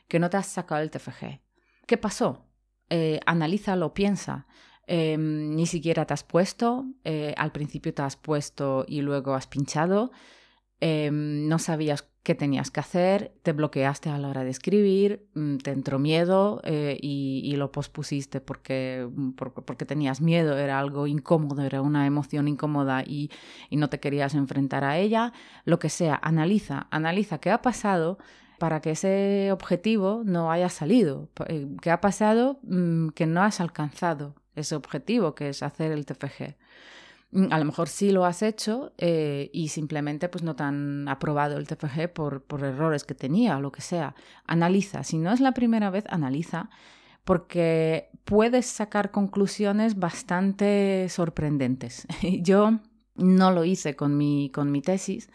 que 0.08 0.18
no 0.18 0.30
te 0.30 0.38
has 0.38 0.46
sacado 0.46 0.80
el 0.80 0.90
TFG. 0.90 1.42
¿Qué 1.86 1.98
pasó? 1.98 2.46
Eh, 2.88 3.20
analízalo, 3.26 3.92
piensa. 3.92 4.46
Em, 4.86 5.54
ni 5.54 5.66
siquiera 5.66 6.06
te 6.06 6.14
has 6.14 6.24
puesto, 6.24 6.86
eh, 7.04 7.34
al 7.36 7.52
principio 7.52 7.92
te 7.92 8.00
has 8.00 8.16
puesto 8.16 8.86
y 8.88 9.02
luego 9.02 9.34
has 9.34 9.46
pinchado, 9.46 10.10
em, 10.80 11.46
no 11.48 11.58
sabías 11.58 12.08
qué 12.28 12.34
tenías 12.34 12.70
que 12.70 12.80
hacer, 12.80 13.32
te 13.42 13.54
bloqueaste 13.54 14.10
a 14.10 14.18
la 14.18 14.28
hora 14.28 14.44
de 14.44 14.50
escribir, 14.50 15.26
mm, 15.32 15.56
te 15.56 15.70
entró 15.70 15.98
miedo 15.98 16.60
eh, 16.62 16.98
y, 17.00 17.56
lo 17.56 17.72
pospusiste 17.72 18.42
porque, 18.42 19.08
mm, 19.10 19.30
porque, 19.30 19.86
tenías 19.86 20.20
miedo, 20.20 20.58
era 20.58 20.78
algo 20.78 21.06
incómodo, 21.06 21.62
era 21.62 21.80
una 21.80 22.04
emoción 22.04 22.46
incómoda 22.46 23.02
y, 23.02 23.30
y, 23.70 23.78
no 23.78 23.88
te 23.88 23.98
querías 23.98 24.34
enfrentar 24.34 24.84
a 24.84 24.98
ella, 24.98 25.32
lo 25.64 25.78
que 25.78 25.88
sea, 25.88 26.20
analiza, 26.22 26.86
analiza 26.90 27.38
qué 27.38 27.50
ha 27.50 27.62
pasado 27.62 28.18
para 28.58 28.82
que 28.82 28.90
ese 28.90 29.48
objetivo 29.50 30.20
no 30.22 30.52
haya 30.52 30.68
salido. 30.68 31.30
Eh, 31.46 31.66
¿Qué 31.80 31.90
ha 31.90 32.02
pasado? 32.02 32.60
Mm, 32.64 33.08
que 33.14 33.24
no 33.24 33.40
has 33.40 33.58
alcanzado 33.62 34.34
ese 34.54 34.74
objetivo, 34.74 35.34
que 35.34 35.48
es 35.48 35.62
hacer 35.62 35.92
el 35.92 36.04
TFG. 36.04 36.58
Mm, 37.30 37.52
a 37.52 37.58
lo 37.58 37.64
mejor 37.64 37.88
sí 37.88 38.10
lo 38.10 38.24
has 38.24 38.42
hecho 38.42 38.92
eh, 38.98 39.50
y 39.52 39.68
simplemente 39.68 40.28
pues 40.28 40.42
no 40.42 40.56
te 40.56 40.62
han 40.62 41.08
aprobado 41.08 41.58
el 41.58 41.66
TFG 41.66 42.12
por, 42.12 42.42
por 42.42 42.64
errores 42.64 43.04
que 43.04 43.14
tenía 43.14 43.56
o 43.58 43.60
lo 43.60 43.72
que 43.72 43.82
sea. 43.82 44.14
Analiza. 44.46 45.02
Si 45.04 45.18
no 45.18 45.32
es 45.32 45.40
la 45.40 45.52
primera 45.52 45.90
vez, 45.90 46.04
analiza 46.08 46.70
porque 47.24 48.08
puedes 48.24 48.66
sacar 48.66 49.10
conclusiones 49.10 49.98
bastante 49.98 51.06
sorprendentes. 51.10 52.06
Yo 52.42 52.80
no 53.16 53.50
lo 53.50 53.64
hice 53.64 53.96
con 53.96 54.16
mi, 54.16 54.50
con 54.50 54.72
mi 54.72 54.80
tesis 54.80 55.28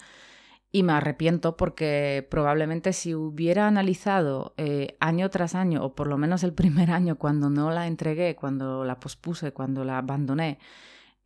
y 0.72 0.82
me 0.82 0.94
arrepiento 0.94 1.56
porque 1.56 2.28
probablemente 2.32 2.94
si 2.94 3.14
hubiera 3.14 3.68
analizado 3.68 4.56
eh, 4.58 4.98
año 5.00 5.30
tras 5.30 5.54
año, 5.54 5.86
o 5.86 5.94
por 5.94 6.08
lo 6.08 6.18
menos 6.18 6.44
el 6.44 6.54
primer 6.54 6.90
año 6.90 7.18
cuando 7.18 7.52
no 7.52 7.70
la 7.70 7.86
entregué, 7.86 8.36
cuando 8.36 8.84
la 8.84 9.00
pospuse, 9.00 9.52
cuando 9.54 9.84
la 9.84 10.00
abandoné, 10.00 10.58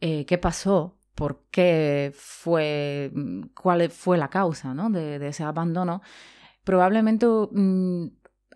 eh, 0.02 0.26
qué 0.26 0.38
pasó, 0.38 0.98
por 1.16 1.46
qué 1.50 2.14
fue, 2.16 3.12
mm, 3.14 3.42
cuál 3.60 3.90
fue 3.90 4.18
la 4.18 4.30
causa 4.30 4.74
¿no? 4.74 4.90
de, 4.90 5.26
ese 5.28 5.44
abandono, 5.44 6.02
probablemente 6.64 7.26
mm, 7.26 8.08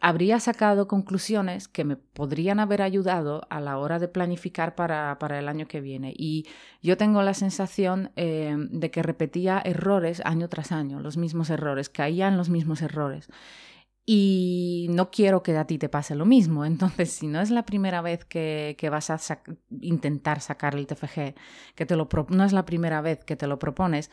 habría 0.02 0.40
sacado 0.40 0.88
conclusiones 0.88 1.68
que 1.68 1.84
me 1.84 1.96
podrían 1.96 2.60
haber 2.60 2.82
ayudado 2.82 3.42
a 3.50 3.60
la 3.62 3.78
hora 3.78 4.00
de 4.00 4.08
planificar 4.08 4.76
para, 4.76 5.18
para 5.20 5.40
el 5.40 5.48
año 5.48 5.68
que 5.68 5.82
viene. 5.82 6.14
Y 6.16 6.46
yo 6.82 6.98
tengo 6.98 7.22
la 7.22 7.34
sensación 7.34 8.12
eh, 8.16 8.56
de 8.58 8.92
que 8.92 9.04
repetía 9.04 9.62
errores 9.64 10.22
año 10.26 10.50
tras 10.50 10.72
año, 10.72 11.00
los 11.00 11.18
mismos 11.18 11.50
errores, 11.50 11.90
caía 11.90 12.28
en 12.28 12.38
los 12.38 12.50
mismos 12.50 12.82
errores. 12.82 13.30
Y 14.06 14.88
no 14.90 15.12
quiero 15.12 15.44
que 15.44 15.56
a 15.58 15.66
ti 15.66 15.78
te 15.78 15.90
pase 15.90 16.16
lo 16.16 16.26
mismo. 16.26 16.66
Entonces, 16.66 17.12
si 17.12 17.28
no 17.28 17.42
es 17.42 17.52
la 17.52 17.66
primera 17.66 18.02
vez 18.02 18.26
que, 18.26 18.76
que 18.78 18.90
vas 18.90 19.10
a 19.10 19.20
intentar 19.82 20.42
sacar 20.42 20.76
el 20.76 20.88
TFG, 20.88 21.36
que 21.76 21.86
te 21.86 21.96
lo 21.96 22.08
no 22.30 22.44
es 22.44 22.54
la 22.54 22.66
primera 22.66 23.02
vez 23.02 23.24
que 23.24 23.36
te 23.36 23.48
lo 23.48 23.60
propones, 23.60 24.12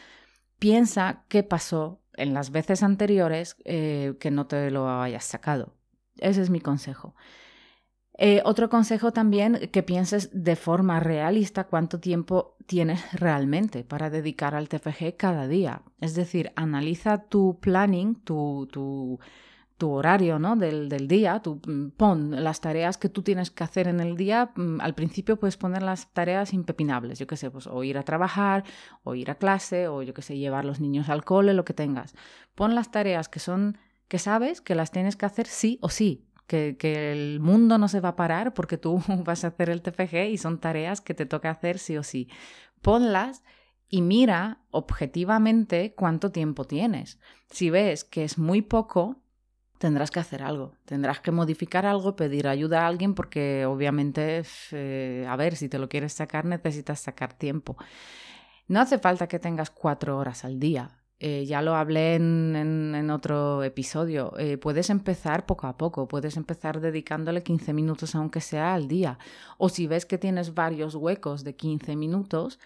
piensa 0.59 1.25
qué 1.28 1.42
pasó 1.42 2.00
en 2.14 2.35
las 2.35 2.50
veces 2.50 2.83
anteriores 2.83 3.57
eh, 3.64 4.14
que 4.21 4.30
no 4.30 4.47
te 4.47 4.71
lo 4.71 4.90
hayas 4.90 5.25
sacado. 5.25 5.75
Ese 6.16 6.42
es 6.42 6.50
mi 6.50 6.61
consejo. 6.61 7.14
Eh, 8.21 8.42
otro 8.45 8.68
consejo 8.68 9.12
también, 9.12 9.71
que 9.73 9.85
pienses 9.85 10.30
de 10.33 10.57
forma 10.57 10.99
realista 10.99 11.68
cuánto 11.68 12.00
tiempo 12.00 12.57
tienes 12.66 13.12
realmente 13.12 13.85
para 13.85 14.11
dedicar 14.11 14.57
al 14.57 14.68
TFG 14.68 15.16
cada 15.16 15.47
día. 15.47 15.83
Es 16.00 16.16
decir, 16.16 16.50
analiza 16.57 17.28
tu 17.28 17.61
planning, 17.61 18.16
tu, 18.16 18.68
tu, 18.73 19.21
tu 19.78 19.92
horario 19.92 20.40
¿no? 20.40 20.56
del, 20.56 20.88
del 20.88 21.06
día, 21.06 21.40
tu, 21.40 21.61
mm, 21.64 21.92
pon 21.97 22.42
las 22.42 22.61
tareas 22.61 22.99
que 22.99 23.08
tú 23.08 23.23
tienes 23.23 23.50
que 23.50 23.62
hacer 23.62 23.87
en 23.87 24.00
el 24.00 24.16
día. 24.16 24.50
Mm, 24.56 24.80
al 24.80 24.94
principio 24.94 25.38
puedes 25.38 25.56
poner 25.56 25.82
las 25.82 26.12
tareas 26.12 26.52
impepinables, 26.52 27.18
yo 27.18 27.26
qué 27.28 27.37
sé, 27.37 27.50
pues 27.50 27.68
o 27.68 27.85
ir 27.85 27.97
a 27.97 28.02
trabajar, 28.02 28.64
o 29.04 29.14
ir 29.14 29.30
a 29.30 29.37
clase, 29.37 29.87
o 29.87 30.02
yo 30.02 30.12
qué 30.12 30.23
sé, 30.23 30.37
llevar 30.37 30.64
los 30.64 30.80
niños 30.80 31.08
al 31.08 31.25
cole, 31.25 31.54
lo 31.54 31.64
que 31.64 31.75
tengas. 31.75 32.14
Pon 32.56 32.75
las 32.75 32.90
tareas 32.90 33.28
que 33.28 33.38
son 33.38 33.78
que 34.08 34.18
sabes 34.18 34.61
que 34.61 34.75
las 34.75 34.90
tienes 34.90 35.16
que 35.16 35.26
hacer 35.26 35.47
sí 35.47 35.78
o 35.82 35.90
sí, 35.90 36.26
que, 36.47 36.76
que, 36.78 37.12
el 37.12 37.40
mundo 37.40 37.76
no 37.76 37.88
se 37.88 38.00
va 38.00 38.11
a 38.11 38.16
parar 38.16 38.54
porque 38.54 38.78
tú 38.78 39.00
vas 39.25 39.44
a 39.44 39.49
hacer 39.49 39.70
el 39.70 39.82
TFG 39.82 40.30
y 40.30 40.38
son 40.38 40.58
tareas 40.58 41.00
que 41.00 41.14
te 41.14 41.26
toca 41.26 41.50
hacer 41.50 41.78
sí 41.78 41.97
o 41.97 42.02
sí. 42.02 42.28
Ponlas 42.82 43.44
y 43.88 44.02
mira 44.02 44.58
objetivamente 44.70 45.94
cuánto 45.94 46.32
tiempo 46.32 46.64
tienes. 46.64 47.20
Si 47.50 47.70
ves 47.70 48.04
que 48.04 48.25
es 48.25 48.38
muy 48.38 48.62
poco, 48.62 49.23
tendrás 49.78 50.11
que 50.11 50.20
hacer 50.20 50.42
algo, 50.42 50.73
tendrás 50.85 51.20
que 51.20 51.30
modificar 51.30 51.87
algo, 51.87 52.16
pedir 52.16 52.49
ayuda 52.49 52.82
a 52.82 52.87
alguien 52.88 53.14
porque 53.14 53.64
obviamente, 53.64 54.42
eh, 54.73 55.26
a 55.28 55.37
ver, 55.37 55.56
si 55.56 55.68
te 55.68 55.78
lo 55.78 55.88
quieres 55.88 56.12
sacar 56.12 56.44
necesitas 56.44 57.00
sacar 57.00 57.32
tiempo. 57.32 57.76
No 58.66 58.80
hace 58.80 58.99
falta 58.99 59.28
que 59.28 59.38
tengas 59.38 59.70
cuatro 59.70 60.18
horas 60.18 60.44
al 60.44 60.61
día. 60.61 60.99
Eh, 61.20 61.47
ya 61.47 61.62
lo 61.62 61.75
hablé 61.75 62.14
en, 62.14 63.11
otro 63.11 63.64
episodio, 63.64 64.35
eh, 64.38 64.56
puedes 64.56 64.88
empezar 64.88 65.47
poco 65.47 65.66
a 65.66 65.76
poco, 65.76 66.06
puedes 66.06 66.37
empezar 66.37 66.80
dedicándole 66.80 67.42
15 67.42 67.73
minutos 67.73 68.14
aunque 68.14 68.40
sea 68.40 68.75
al 68.75 68.87
día. 68.87 69.18
O 69.56 69.68
si 69.68 69.88
ves 69.88 70.06
que 70.06 70.18
tienes 70.18 70.54
varios 70.54 70.94
huecos 70.94 71.42
de 71.42 71.56
15 71.56 71.97
minutos 71.97 72.61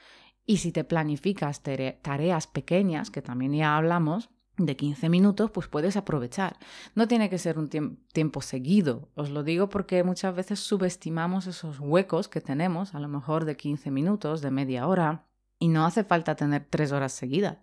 y 0.45 0.59
si 0.59 0.73
te 0.73 0.85
planificas 0.85 1.63
tareas 1.63 2.47
pequeñas, 2.47 3.11
que 3.11 3.23
también 3.23 3.55
ya 3.55 3.77
hablamos, 3.77 4.29
de 4.59 4.77
15 4.77 5.09
minutos, 5.09 5.51
pues 5.51 5.69
puedes 5.69 5.97
aprovechar. 5.97 6.59
No 6.95 7.09
tiene 7.09 7.31
que 7.31 7.39
ser 7.39 7.59
un 7.59 7.69
tiempo 7.69 8.43
seguido. 8.43 9.09
Os 9.15 9.31
lo 9.31 9.43
digo 9.43 9.69
porque 9.69 10.05
muchas 10.05 10.35
veces 10.35 10.61
subestimamos 10.61 11.47
esos 11.47 11.81
huecos 11.81 12.29
que 12.29 12.41
tenemos, 12.41 12.95
a 12.95 13.01
lo 13.01 13.09
mejor 13.09 13.45
de 13.45 13.57
15 13.57 13.91
minutos, 13.91 14.43
de 14.43 14.51
media 14.51 14.87
hora, 14.87 15.27
y 15.59 15.69
no 15.69 15.87
hace 15.87 16.05
falta 16.05 16.35
tener 16.35 16.67
tres 16.69 16.93
horas 16.93 17.13
seguidas. 17.13 17.59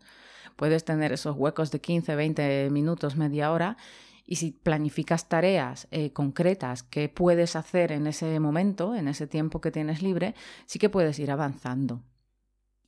Puedes 0.55 0.84
tener 0.84 1.13
esos 1.13 1.36
huecos 1.38 1.72
de 1.72 1.79
15, 1.79 2.15
20 2.15 2.69
minutos, 2.72 3.15
media 3.15 3.51
hora 3.51 3.77
y 4.25 4.36
si 4.36 4.51
planificas 4.51 5.27
tareas 5.27 5.88
eh, 5.89 6.13
concretas 6.13 6.84
que 6.84 7.10
puedes 7.10 7.55
hacer 7.55 7.91
en 7.91 8.05
ese 8.05 8.39
momento, 8.39 8.93
en 8.93 9.08
ese 9.08 9.25
tiempo 9.25 9.60
que 9.60 9.72
tienes 9.72 10.03
libre, 10.03 10.36
sí 10.67 10.77
que 10.77 10.88
puedes 10.88 11.17
ir 11.17 11.31
avanzando. 11.31 12.03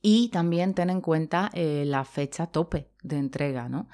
Y 0.02 0.28
también 0.28 0.74
ten 0.74 0.90
en 0.90 1.00
cuenta 1.00 1.50
eh, 1.54 1.84
la 1.86 2.04
fecha 2.04 2.46
tope 2.48 2.88
de 3.02 3.18
entrega, 3.18 3.68
¿no? 3.68 3.88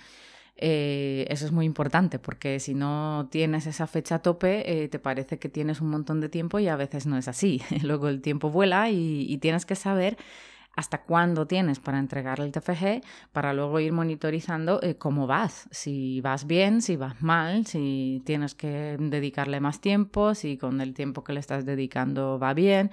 Eh, 0.57 1.27
eso 1.29 1.47
es 1.47 1.53
muy 1.53 1.67
importante 1.67 2.19
porque 2.19 2.59
si 2.59 2.75
no 2.75 3.29
tienes 3.31 3.67
esa 3.67 3.87
fecha 3.87 4.19
tope, 4.19 4.89
te 4.91 4.99
parece 4.99 5.39
que 5.39 5.49
tienes 5.49 5.81
un 5.81 5.91
montón 5.91 6.21
de 6.21 6.29
tiempo 6.29 6.59
y 6.59 6.67
a 6.67 6.77
veces 6.77 7.07
no 7.07 7.17
es 7.17 7.29
así. 7.29 7.63
Luego 7.83 8.09
el 8.09 8.23
tiempo 8.23 8.51
vuela 8.51 8.91
y 8.91 9.39
tienes 9.39 9.67
que 9.67 9.77
saber 9.77 10.17
hasta 10.79 11.03
cuándo 11.03 11.49
tienes 11.49 11.81
para 11.81 11.99
entregar 11.99 12.39
el 12.39 12.53
TFG, 12.53 13.03
para 13.33 13.53
luego 13.53 13.81
ir 13.81 13.93
monitorizando 13.93 14.81
eh, 14.81 14.95
cómo 14.97 15.27
vas, 15.27 15.69
si 15.73 16.21
vas 16.21 16.47
bien, 16.47 16.83
si 16.83 16.95
vas 16.95 17.21
mal, 17.21 17.67
si 17.67 18.23
tienes 18.25 18.55
que 18.55 18.97
dedicarle 18.97 19.59
más 19.59 19.81
tiempo, 19.81 20.37
si 20.37 20.57
con 20.57 20.81
el 20.81 20.95
tiempo 20.95 21.25
que 21.25 21.33
le 21.33 21.41
estás 21.41 21.67
dedicando 21.67 22.39
va 22.39 22.55
bien. 22.55 22.93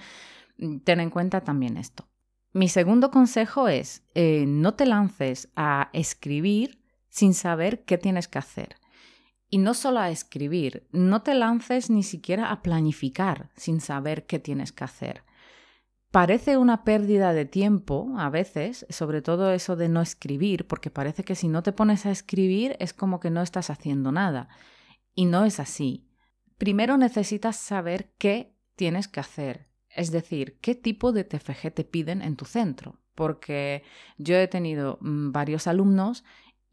Ten 0.84 1.00
en 1.00 1.12
cuenta 1.12 1.42
también 1.42 1.78
esto. 1.78 2.08
Mi 2.56 2.70
segundo 2.70 3.12
consejo 3.12 3.68
es, 3.68 4.02
eh, 4.14 4.46
no 4.48 4.76
te 4.76 4.86
lances 4.86 5.50
a 5.58 5.90
escribir 5.92 6.82
sin 7.10 7.34
saber 7.34 7.84
qué 7.84 7.98
tienes 7.98 8.30
que 8.30 8.38
hacer. 8.38 8.78
Y 9.50 9.58
no 9.58 9.74
solo 9.74 10.00
a 10.00 10.10
escribir, 10.10 10.88
no 10.94 11.22
te 11.22 11.34
lances 11.34 11.90
ni 11.90 12.02
siquiera 12.02 12.52
a 12.52 12.62
planificar 12.62 13.50
sin 13.58 13.82
saber 13.82 14.26
qué 14.26 14.40
tienes 14.40 14.72
que 14.72 14.86
hacer. 14.86 15.24
Parece 16.12 16.56
una 16.56 16.86
pérdida 16.86 17.34
de 17.34 17.44
tiempo 17.44 18.14
a 18.18 18.30
veces, 18.30 18.86
sobre 18.88 19.22
todo 19.22 19.52
eso 19.52 19.76
de 19.76 19.90
no 19.90 20.02
escribir, 20.02 20.66
porque 20.66 20.90
parece 20.90 21.26
que 21.26 21.36
si 21.36 21.50
no 21.50 21.62
te 21.62 21.74
pones 21.74 22.06
a 22.06 22.12
escribir 22.12 22.78
es 22.80 22.94
como 22.94 23.20
que 23.20 23.32
no 23.32 23.42
estás 23.42 23.70
haciendo 23.70 24.14
nada. 24.14 24.48
Y 25.14 25.26
no 25.26 25.44
es 25.44 25.60
así. 25.60 26.08
Primero 26.58 26.96
necesitas 26.96 27.58
saber 27.58 28.14
qué 28.18 28.56
tienes 28.78 29.10
que 29.10 29.20
hacer, 29.20 29.68
es 29.96 30.12
decir, 30.12 30.58
qué 30.62 30.76
tipo 30.76 31.12
de 31.12 31.24
TFG 31.24 31.72
te 31.74 31.84
piden 31.84 32.22
en 32.22 32.36
tu 32.36 32.46
centro, 32.46 33.00
porque 33.16 33.84
yo 34.18 34.36
he 34.36 34.48
tenido 34.48 34.98
mm, 35.02 35.32
varios 35.32 35.68
alumnos 35.68 36.24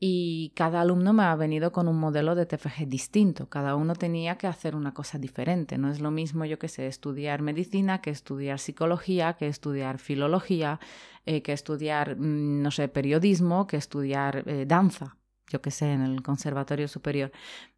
y 0.04 0.52
cada 0.56 0.80
alumno 0.80 1.12
me 1.12 1.22
ha 1.22 1.36
venido 1.36 1.70
con 1.70 1.86
un 1.86 1.96
modelo 2.00 2.34
de 2.34 2.44
TFG 2.44 2.88
distinto. 2.88 3.48
Cada 3.48 3.76
uno 3.76 3.94
tenía 3.94 4.36
que 4.36 4.48
hacer 4.48 4.74
una 4.74 4.92
cosa 4.92 5.16
diferente. 5.16 5.78
No 5.78 5.92
es 5.92 6.00
lo 6.00 6.10
mismo, 6.10 6.44
yo 6.44 6.58
que 6.58 6.66
sé, 6.66 6.88
estudiar 6.88 7.40
medicina 7.40 8.00
que 8.00 8.10
estudiar 8.10 8.58
psicología, 8.58 9.34
que 9.34 9.46
estudiar 9.46 9.98
filología, 9.98 10.80
eh, 11.24 11.42
que 11.42 11.52
estudiar, 11.52 12.16
mm, 12.16 12.62
no 12.62 12.72
sé, 12.72 12.88
periodismo, 12.88 13.68
que 13.68 13.76
estudiar 13.76 14.42
eh, 14.48 14.64
danza, 14.66 15.18
yo 15.52 15.60
que 15.60 15.70
sé, 15.70 15.92
en 15.92 16.00
el 16.00 16.22
conservatorio 16.22 16.88
superior. 16.88 17.30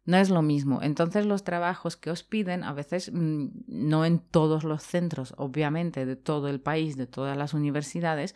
No 0.05 0.17
es 0.17 0.29
lo 0.29 0.41
mismo. 0.41 0.81
Entonces 0.81 1.25
los 1.25 1.43
trabajos 1.43 1.97
que 1.97 2.09
os 2.09 2.23
piden, 2.23 2.63
a 2.63 2.71
veces 2.71 3.11
mm, 3.13 3.47
no 3.67 4.05
en 4.05 4.19
todos 4.19 4.63
los 4.63 4.81
centros, 4.81 5.33
obviamente, 5.37 6.05
de 6.05 6.15
todo 6.15 6.47
el 6.47 6.61
país, 6.61 6.95
de 6.95 7.05
todas 7.05 7.37
las 7.37 7.53
universidades, 7.53 8.33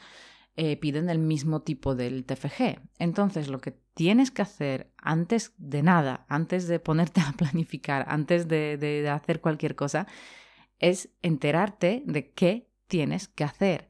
eh, 0.58 0.75
piden 0.75 1.10
el 1.10 1.19
mismo 1.19 1.62
tipo 1.62 1.96
del 1.96 2.25
TFG. 2.25 2.81
Entonces, 2.98 3.48
lo 3.48 3.60
que 3.60 3.72
tienes 3.93 4.29
que 4.29 4.41
hacer 4.41 4.91
antes 4.98 5.53
de 5.58 5.84
nada, 5.84 6.25
antes 6.27 6.67
de 6.67 6.79
ponerte 6.81 7.22
a 7.25 7.31
planificar, 7.31 8.05
antes 8.10 8.50
de, 8.50 9.10
hacer 9.10 9.39
cualquier 9.39 9.75
cosa, 9.75 10.05
es 10.79 11.12
enterarte 11.22 12.03
de 12.05 12.31
qué 12.31 12.69
tienes 12.88 13.29
que 13.29 13.46
hacer. 13.46 13.88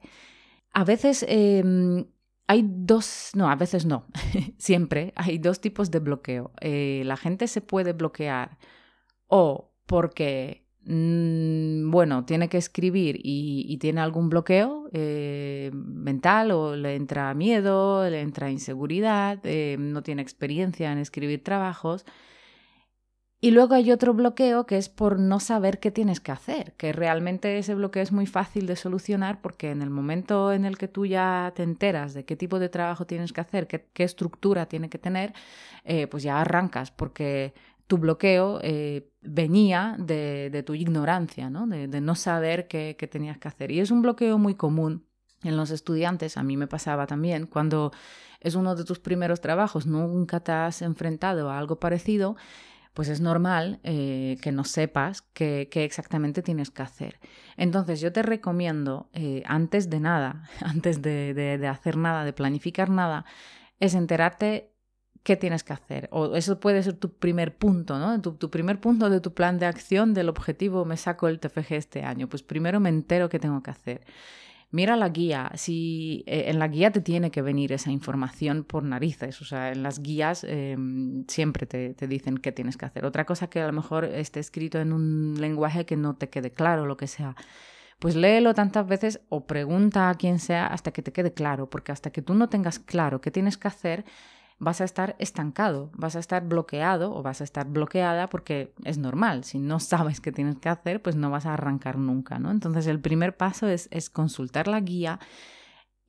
A 0.72 0.84
veces 0.84 1.24
em, 1.28 2.06
hay 2.50 2.64
dos, 2.66 3.30
no, 3.34 3.48
a 3.48 3.54
veces 3.54 3.86
no, 3.86 4.06
siempre 4.58 5.12
hay 5.16 5.38
dos 5.38 5.60
tipos 5.60 5.90
de 5.90 6.00
bloqueo. 6.00 6.52
Eh, 6.60 7.02
la 7.04 7.16
gente 7.16 7.46
se 7.46 7.60
puede 7.60 7.92
bloquear 7.92 8.58
o 9.28 9.72
porque 9.86 10.66
Mm, 10.82 11.90
bueno, 11.90 12.24
tiene 12.24 12.48
que 12.48 12.56
escribir 12.56 13.20
y, 13.22 13.76
tiene 13.78 14.00
algún 14.00 14.30
bloqueo 14.30 14.88
eh, 14.92 15.70
mental 15.74 16.50
o 16.52 16.74
le 16.74 16.96
entra 16.96 17.34
miedo, 17.34 18.08
le 18.08 18.20
entra 18.22 18.50
inseguridad, 18.50 19.38
eh, 19.44 19.76
no 19.78 20.02
tiene 20.02 20.22
experiencia 20.22 20.90
en 20.90 20.98
escribir 20.98 21.44
trabajos. 21.44 22.04
Y 23.42 23.52
luego 23.52 23.74
hay 23.74 23.90
otro 23.90 24.12
bloqueo 24.12 24.66
que 24.66 24.76
es 24.76 24.90
por 24.90 25.18
no 25.18 25.40
saber 25.40 25.80
qué 25.80 25.90
tienes 25.90 26.20
que 26.20 26.30
hacer, 26.30 26.74
que 26.74 26.92
realmente 26.92 27.56
ese 27.56 27.74
bloqueo 27.74 28.02
es 28.02 28.12
muy 28.12 28.26
fácil 28.26 28.66
de 28.66 28.76
solucionar 28.76 29.40
porque 29.40 29.70
en 29.70 29.80
el 29.80 29.88
momento 29.88 30.52
en 30.52 30.66
el 30.66 30.76
que 30.76 30.88
tú 30.88 31.06
ya 31.06 31.50
te 31.56 31.62
enteras 31.62 32.12
de 32.12 32.26
qué 32.26 32.36
tipo 32.36 32.58
de 32.58 32.68
trabajo 32.68 33.06
tienes 33.06 33.32
que 33.32 33.40
hacer, 33.40 33.66
qué, 33.66 34.04
estructura 34.04 34.66
tiene 34.66 34.90
que 34.90 34.98
tener, 34.98 35.32
eh, 35.84 36.06
pues 36.06 36.22
ya 36.22 36.38
arrancas 36.38 36.90
porque 36.90 37.54
tu 37.86 37.96
bloqueo 37.96 38.60
eh, 38.62 39.08
venía 39.22 39.96
de, 39.98 40.62
tu 40.66 40.74
ignorancia, 40.74 41.48
¿no? 41.48 41.66
De, 41.66 41.88
no 42.00 42.14
saber 42.16 42.68
qué, 42.68 42.94
qué 42.98 43.06
tenías 43.06 43.38
que 43.38 43.48
hacer. 43.48 43.70
Y 43.70 43.80
es 43.80 43.90
un 43.90 44.02
bloqueo 44.02 44.36
muy 44.36 44.54
común 44.54 45.06
en 45.42 45.56
los 45.56 45.70
estudiantes, 45.70 46.36
a 46.36 46.42
mí 46.42 46.58
me 46.58 46.66
pasaba 46.66 47.06
también, 47.06 47.46
cuando 47.46 47.90
es 48.40 48.54
uno 48.54 48.74
de 48.74 48.84
tus 48.84 48.98
primeros 48.98 49.40
trabajos, 49.40 49.86
nunca 49.86 50.40
te 50.40 50.52
has 50.52 50.82
enfrentado 50.82 51.50
a 51.50 51.58
algo 51.58 51.80
parecido 51.80 52.36
pues 52.94 53.08
es 53.08 53.20
normal 53.20 53.80
eh, 53.84 54.36
que 54.42 54.52
no 54.52 54.64
sepas 54.64 55.22
qué, 55.32 55.68
exactamente 55.72 56.42
tienes 56.42 56.70
que 56.70 56.82
hacer. 56.82 57.20
Entonces 57.56 58.00
yo 58.00 58.12
te 58.12 58.22
recomiendo, 58.22 59.08
eh, 59.12 59.42
antes 59.46 59.90
de 59.90 60.00
nada, 60.00 60.48
antes 60.60 61.02
de, 61.02 61.66
hacer 61.68 61.96
nada, 61.96 62.24
de 62.24 62.32
planificar 62.32 62.90
nada, 62.90 63.24
es 63.78 63.94
enterarte 63.94 64.72
qué 65.22 65.36
tienes 65.36 65.62
que 65.64 65.72
hacer. 65.72 66.08
O 66.12 66.34
eso 66.36 66.58
puede 66.60 66.82
ser 66.82 66.94
tu 66.94 67.12
primer 67.12 67.56
punto, 67.56 67.98
¿no? 67.98 68.20
Tu, 68.20 68.32
tu, 68.32 68.50
primer 68.50 68.80
punto 68.80 69.10
de 69.10 69.20
tu 69.20 69.34
plan 69.34 69.58
de 69.58 69.66
acción, 69.66 70.14
del 70.14 70.28
objetivo, 70.28 70.84
me 70.84 70.96
saco 70.96 71.28
el 71.28 71.38
TFG 71.38 71.74
este 71.74 72.02
año. 72.02 72.28
Pues 72.28 72.42
primero 72.42 72.80
me 72.80 72.88
entero 72.88 73.28
qué 73.28 73.38
tengo 73.38 73.62
que 73.62 73.70
hacer 73.70 74.02
mira 74.70 74.96
la 74.96 75.08
guía. 75.08 75.50
Si 75.54 76.24
eh, 76.26 76.44
en 76.48 76.58
la 76.58 76.68
guía 76.68 76.90
te 76.90 77.00
tiene 77.00 77.30
que 77.30 77.42
venir 77.42 77.72
esa 77.72 77.90
información 77.90 78.64
por 78.64 78.82
narices, 78.84 79.40
o 79.42 79.44
sea, 79.44 79.72
en 79.72 79.82
las 79.82 80.02
guías 80.02 80.44
em, 80.44 81.24
siempre 81.28 81.66
te, 81.66 81.94
te, 81.94 82.06
dicen 82.06 82.38
qué 82.38 82.52
tienes 82.52 82.76
que 82.76 82.86
hacer. 82.86 83.04
Otra 83.04 83.24
cosa 83.26 83.48
que 83.50 83.60
a 83.60 83.66
lo 83.66 83.72
mejor 83.72 84.04
esté 84.04 84.40
escrito 84.40 84.78
en 84.78 84.92
un 84.92 85.34
lenguaje 85.40 85.86
que 85.86 85.96
no 85.96 86.16
te 86.16 86.28
quede 86.28 86.50
claro, 86.52 86.86
lo 86.86 86.96
que 86.96 87.06
sea. 87.06 87.36
Pues 88.00 88.16
léelo 88.16 88.54
tantas 88.54 88.86
veces 88.86 89.20
o 89.28 89.46
pregunta 89.46 90.08
a 90.08 90.14
quien 90.14 90.38
sea 90.38 90.66
hasta 90.66 90.90
que 90.90 91.02
te 91.02 91.12
quede 91.12 91.34
claro, 91.34 91.68
porque 91.68 91.92
hasta 91.92 92.10
que 92.10 92.22
tú 92.22 92.34
no 92.34 92.48
tengas 92.48 92.78
claro 92.78 93.20
qué 93.20 93.30
tienes 93.30 93.58
que 93.58 93.68
hacer, 93.68 94.04
vas 94.60 94.80
a 94.82 94.84
estar 94.84 95.16
estancado, 95.18 95.90
vas 95.94 96.14
a 96.14 96.18
estar 96.20 96.46
bloqueado 96.46 97.14
o 97.14 97.22
vas 97.22 97.40
a 97.40 97.44
estar 97.44 97.66
bloqueada 97.66 98.28
porque 98.28 98.72
es 98.84 98.98
normal. 98.98 99.42
Si 99.42 99.58
no 99.58 99.80
sabes 99.80 100.20
qué 100.20 100.32
tienes 100.32 100.56
que 100.58 100.68
hacer, 100.68 101.02
pues 101.02 101.16
no 101.16 101.30
vas 101.30 101.46
a 101.46 101.54
arrancar 101.54 101.96
nunca, 101.96 102.38
¿no? 102.38 102.50
Entonces 102.50 102.86
el 102.86 103.00
primer 103.00 103.36
paso 103.36 103.66
es, 103.66 103.88
es 103.90 104.10
consultar 104.10 104.68
la 104.68 104.80
guía 104.80 105.18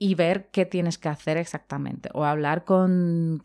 y 0.03 0.15
ver 0.15 0.47
qué 0.51 0.65
tienes 0.65 0.97
que 0.97 1.09
hacer 1.09 1.37
exactamente. 1.37 2.09
O 2.15 2.25
hablar 2.25 2.65
con, 2.65 3.39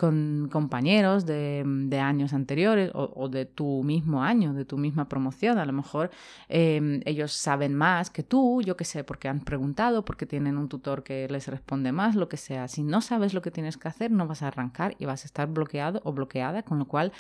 compañeros 0.51 1.27
de, 1.27 2.01
años 2.03 2.33
anteriores 2.33 2.91
o, 2.95 3.29
de 3.29 3.45
tu 3.45 3.83
mismo 3.83 4.23
año, 4.23 4.55
de 4.55 4.65
tu 4.65 4.79
misma 4.79 5.07
promoción. 5.07 5.59
A 5.59 5.67
lo 5.67 5.75
mejor 5.75 6.11
em, 6.49 7.03
ellos 7.05 7.33
saben 7.33 7.75
más 7.75 8.09
que 8.09 8.23
tú, 8.23 8.63
yo 8.63 8.75
qué 8.75 8.85
sé, 8.85 9.05
porque 9.05 9.29
han 9.29 9.41
preguntado, 9.41 10.07
porque 10.07 10.25
tienen 10.25 10.57
un 10.57 10.71
tutor 10.71 11.03
que 11.03 11.29
les 11.29 11.47
responde 11.47 11.93
más, 11.93 12.17
lo 12.17 12.31
que 12.31 12.39
sea. 12.39 12.69
Si 12.69 12.83
no 12.83 13.03
sabes 13.03 13.35
lo 13.35 13.43
que 13.43 13.51
tienes 13.51 13.77
que 13.77 13.89
hacer, 13.89 14.11
no 14.11 14.27
vas 14.27 14.41
a 14.41 14.49
arrancar 14.49 14.97
y 14.99 15.05
vas 15.05 15.25
a 15.25 15.27
estar 15.27 15.49
bloqueado 15.49 16.01
o 16.05 16.15
bloqueada, 16.15 16.63
con 16.63 16.79
lo 16.79 16.87
cual 16.87 17.13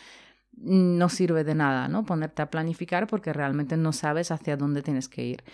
no 0.56 1.10
sirve 1.10 1.44
de 1.44 1.54
nada, 1.54 1.88
¿no? 1.88 2.06
Ponerte 2.06 2.40
a 2.40 2.50
planificar 2.50 3.06
porque 3.06 3.34
realmente 3.34 3.76
no 3.76 3.92
sabes 3.92 4.30
hacia 4.30 4.56
dónde 4.56 4.80
tienes 4.80 5.10
que 5.10 5.26
ir. 5.26 5.44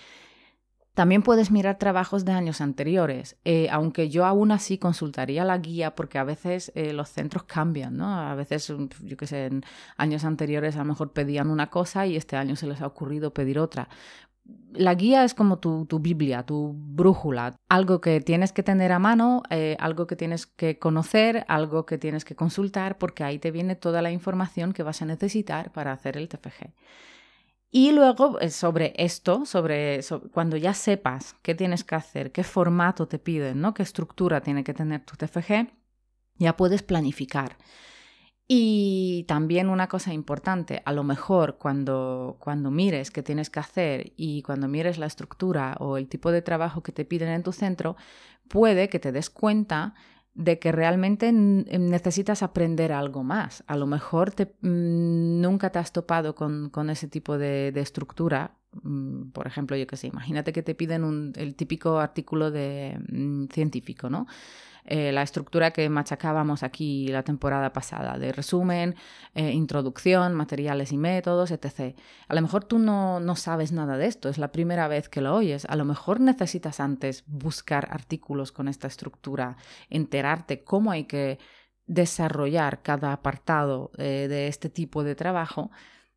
También 0.94 1.22
puedes 1.22 1.50
mirar 1.50 1.78
trabajos 1.78 2.26
de 2.26 2.32
años 2.32 2.60
anteriores, 2.60 3.38
eh, 3.44 3.68
aunque 3.70 4.10
yo 4.10 4.26
aún 4.26 4.52
así 4.52 4.76
consultaría 4.76 5.42
la 5.42 5.56
guía 5.56 5.94
porque 5.94 6.18
a 6.18 6.24
veces 6.24 6.70
eh, 6.74 6.92
los 6.92 7.08
centros 7.08 7.44
cambian, 7.44 7.96
¿no? 7.96 8.14
A 8.14 8.34
veces, 8.34 8.68
mm, 8.68 8.88
yo 9.04 9.16
qué 9.16 9.26
sé, 9.26 9.46
en 9.46 9.64
años 9.96 10.24
anteriores 10.24 10.76
a 10.76 10.80
lo 10.80 10.84
mejor 10.84 11.12
pedían 11.12 11.48
una 11.48 11.70
cosa 11.70 12.06
y 12.06 12.16
este 12.16 12.36
año 12.36 12.56
se 12.56 12.66
les 12.66 12.82
ha 12.82 12.86
ocurrido 12.86 13.32
pedir 13.32 13.58
otra. 13.58 13.88
La 14.72 14.94
guía 14.94 15.24
es 15.24 15.34
como 15.34 15.58
tu, 15.58 15.86
Biblia, 16.00 16.42
tu 16.42 16.74
brújula, 16.74 17.56
algo 17.68 18.00
que 18.00 18.20
tienes 18.20 18.52
que 18.52 18.62
tener 18.62 18.92
a 18.92 18.98
mano, 18.98 19.42
eh, 19.50 19.76
algo 19.78 20.06
que 20.06 20.16
tienes 20.16 20.46
que 20.46 20.78
conocer, 20.78 21.44
algo 21.48 21.86
que 21.86 21.96
tienes 21.96 22.24
que 22.24 22.34
consultar, 22.34 22.98
porque 22.98 23.24
ahí 23.24 23.38
te 23.38 23.50
viene 23.50 23.76
toda 23.76 24.02
la 24.02 24.10
información 24.10 24.72
que 24.72 24.82
vas 24.82 25.00
a 25.00 25.06
necesitar 25.06 25.72
para 25.72 25.92
hacer 25.92 26.16
el 26.16 26.28
TFG. 26.28 26.72
Y 27.74 27.92
luego 27.92 28.38
eh, 28.38 28.50
sobre 28.50 28.92
esto, 28.98 29.46
sobre, 29.46 30.00
cuando 30.30 30.58
ya 30.58 30.74
sepas 30.74 31.34
qué 31.40 31.54
tienes 31.54 31.84
que 31.84 31.94
hacer, 31.94 32.30
qué 32.30 32.44
formato 32.44 33.08
te 33.08 33.18
piden, 33.18 33.62
¿no? 33.62 33.72
qué 33.72 33.82
estructura 33.82 34.42
tiene 34.42 34.62
que 34.62 34.74
tener 34.74 35.02
tu 35.06 35.16
TFG, 35.16 35.72
ya 36.36 36.54
puedes 36.54 36.82
planificar. 36.82 37.56
Y 38.46 39.24
también 39.26 39.70
una 39.70 39.88
cosa 39.88 40.12
importante, 40.12 40.82
a 40.84 40.92
lo 40.92 41.02
mejor 41.02 41.56
cuando, 41.56 42.36
cuando 42.40 42.70
mires 42.70 43.10
qué 43.10 43.22
tienes 43.22 43.48
que 43.48 43.60
hacer 43.60 44.12
y 44.18 44.42
cuando 44.42 44.68
mires 44.68 44.98
la 44.98 45.06
estructura 45.06 45.74
o 45.80 45.96
el 45.96 46.08
tipo 46.08 46.30
de 46.30 46.42
trabajo 46.42 46.82
que 46.82 46.92
te 46.92 47.06
piden 47.06 47.30
en 47.30 47.42
tu 47.42 47.52
centro, 47.52 47.96
puede 48.48 48.90
que 48.90 48.98
te 48.98 49.12
des 49.12 49.30
cuenta 49.30 49.94
de 50.34 50.58
que 50.58 50.72
realmente 50.72 51.28
em, 51.28 51.64
necesitas 51.66 52.42
aprender 52.42 52.92
algo 52.92 53.22
más. 53.22 53.64
A 53.66 53.76
lo 53.76 53.86
mejor 53.86 54.30
te, 54.30 54.46
mm, 54.62 55.40
nunca 55.40 55.70
te 55.70 55.78
has 55.78 55.92
topado 55.92 56.34
con, 56.34 56.90
ese 56.90 57.08
tipo 57.08 57.38
de, 57.38 57.68
estructura. 57.76 58.56
Mm, 58.82 59.30
por 59.32 59.46
ejemplo, 59.46 59.76
yo 59.76 59.86
qué 59.86 59.96
sé, 59.96 60.06
imagínate 60.06 60.52
que 60.52 60.62
te 60.62 60.74
piden 60.74 61.32
el 61.36 61.54
típico 61.54 61.98
artículo 61.98 62.50
de, 62.50 62.98
mm, 63.10 63.46
científico, 63.52 64.08
¿no? 64.08 64.26
Eh, 64.84 65.12
la 65.12 65.22
estructura 65.22 65.70
que 65.70 65.88
machacábamos 65.88 66.64
aquí 66.64 67.06
la 67.08 67.22
temporada 67.22 67.72
pasada, 67.72 68.18
de 68.18 68.32
resumen, 68.32 68.96
eh, 69.34 69.52
introducción, 69.52 70.34
materiales 70.34 70.90
y 70.90 70.96
métodos, 70.96 71.52
etc. 71.52 71.96
A 72.26 72.34
lo 72.34 72.42
mejor 72.42 72.64
tú 72.64 72.78
no, 72.78 73.20
no 73.20 73.36
sabes 73.36 73.70
nada 73.70 73.96
de 73.96 74.06
esto, 74.06 74.28
es 74.28 74.38
la 74.38 74.50
primera 74.50 74.88
vez 74.88 75.08
que 75.08 75.20
lo 75.20 75.34
oyes. 75.36 75.66
A 75.66 75.76
lo 75.76 75.84
mejor 75.84 76.20
necesitas 76.20 76.80
antes 76.80 77.22
buscar 77.26 77.88
artículos 77.90 78.50
con 78.50 78.66
esta 78.66 78.88
estructura, 78.88 79.56
enterarte 79.88 80.64
cómo 80.64 80.90
hay 80.90 81.04
que 81.04 81.38
desarrollar 81.86 82.82
cada 82.82 83.12
apartado 83.12 83.92
eh, 83.98 84.26
de 84.28 84.48
este 84.48 84.68
tipo 84.68 85.04
de 85.04 85.14
trabajo 85.14 85.70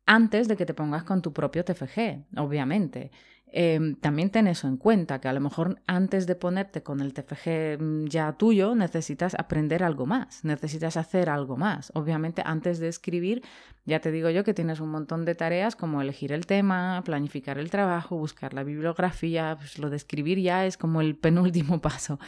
antes 0.06 0.48
de 0.48 0.56
que 0.56 0.66
te 0.66 0.74
pongas 0.74 1.04
con 1.04 1.22
tu 1.22 1.32
propio 1.32 1.64
TFG, 1.64 2.26
obviamente. 2.36 3.10
Em, 3.52 3.94
también 3.94 4.30
ten 4.30 4.48
eso 4.48 4.66
en 4.66 4.76
cuenta, 4.76 5.20
que 5.20 5.28
a 5.28 5.32
lo 5.32 5.40
mejor 5.40 5.80
antes 5.86 6.26
de 6.26 6.34
ponerte 6.34 6.82
con 6.82 7.00
el 7.00 7.14
TFG 7.14 7.80
mm, 7.80 8.06
ya 8.06 8.32
tuyo, 8.32 8.74
necesitas 8.74 9.34
aprender 9.34 9.84
algo 9.84 10.04
más, 10.04 10.44
necesitas 10.44 10.96
hacer 10.96 11.30
algo 11.30 11.56
más. 11.56 11.92
Obviamente, 11.94 12.42
antes 12.44 12.80
de 12.80 12.88
escribir, 12.88 13.42
ya 13.84 14.00
te 14.00 14.10
digo 14.10 14.30
yo 14.30 14.42
que 14.42 14.52
tienes 14.52 14.80
un 14.80 14.90
montón 14.90 15.24
de 15.24 15.34
tareas 15.36 15.76
como 15.76 16.02
elegir 16.02 16.32
el 16.32 16.44
tema, 16.44 17.02
planificar 17.04 17.58
el 17.58 17.70
trabajo, 17.70 18.16
buscar 18.16 18.52
la 18.52 18.64
bibliografía, 18.64 19.56
pues 19.58 19.78
lo 19.78 19.90
de 19.90 19.96
escribir 19.96 20.40
ya 20.40 20.66
es 20.66 20.76
como 20.76 21.00
el 21.00 21.16
penúltimo 21.26 21.80
paso. 21.80 22.18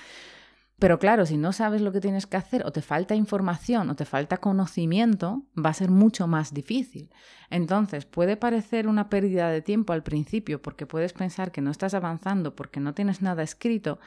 Pero 0.78 1.00
claro, 1.00 1.26
si 1.26 1.36
no 1.36 1.52
sabes 1.52 1.82
lo 1.82 1.90
que 1.90 2.00
tienes 2.00 2.26
que 2.26 2.36
hacer 2.36 2.64
o 2.64 2.70
te 2.70 2.82
falta 2.82 3.16
información 3.16 3.90
o 3.90 3.96
te 3.96 4.04
falta 4.04 4.36
conocimiento, 4.36 5.42
va 5.56 5.70
a 5.70 5.74
ser 5.74 5.90
mucho 5.90 6.28
más 6.28 6.54
difícil. 6.54 7.10
Entonces, 7.50 8.04
puede 8.04 8.36
parecer 8.36 8.86
una 8.86 9.08
pérdida 9.08 9.50
de 9.50 9.60
tiempo 9.60 9.92
al 9.92 10.04
principio 10.04 10.62
porque 10.62 10.86
puedes 10.86 11.12
pensar 11.12 11.50
que 11.50 11.62
no 11.62 11.72
estás 11.72 11.94
avanzando 11.94 12.54
porque 12.54 12.78
no 12.78 12.94
tienes 12.94 13.22
nada 13.22 13.42
escrito, 13.42 13.98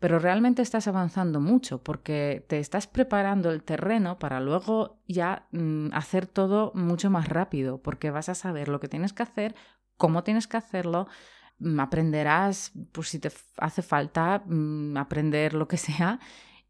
pero 0.00 0.18
realmente 0.18 0.62
estás 0.62 0.88
avanzando 0.88 1.40
mucho 1.40 1.82
porque 1.82 2.44
te 2.48 2.58
estás 2.58 2.88
preparando 2.88 3.52
el 3.52 3.62
terreno 3.62 4.18
para 4.18 4.40
luego 4.40 4.98
ya 5.06 5.46
mm, 5.52 5.90
hacer 5.92 6.26
todo 6.26 6.72
mucho 6.74 7.08
más 7.08 7.28
rápido 7.28 7.78
porque 7.78 8.10
vas 8.10 8.28
a 8.28 8.34
saber 8.34 8.68
lo 8.68 8.80
que 8.80 8.88
tienes 8.88 9.12
que 9.12 9.22
hacer, 9.22 9.54
cómo 9.96 10.24
tienes 10.24 10.48
que 10.48 10.56
hacerlo, 10.56 11.06
aprenderás, 11.78 12.72
pues 12.92 13.08
si 13.08 13.18
te 13.18 13.30
hace 13.58 13.82
falta 13.82 14.42
mm, 14.46 14.96
aprender 14.96 15.54
lo 15.54 15.68
que 15.68 15.76
sea. 15.76 16.20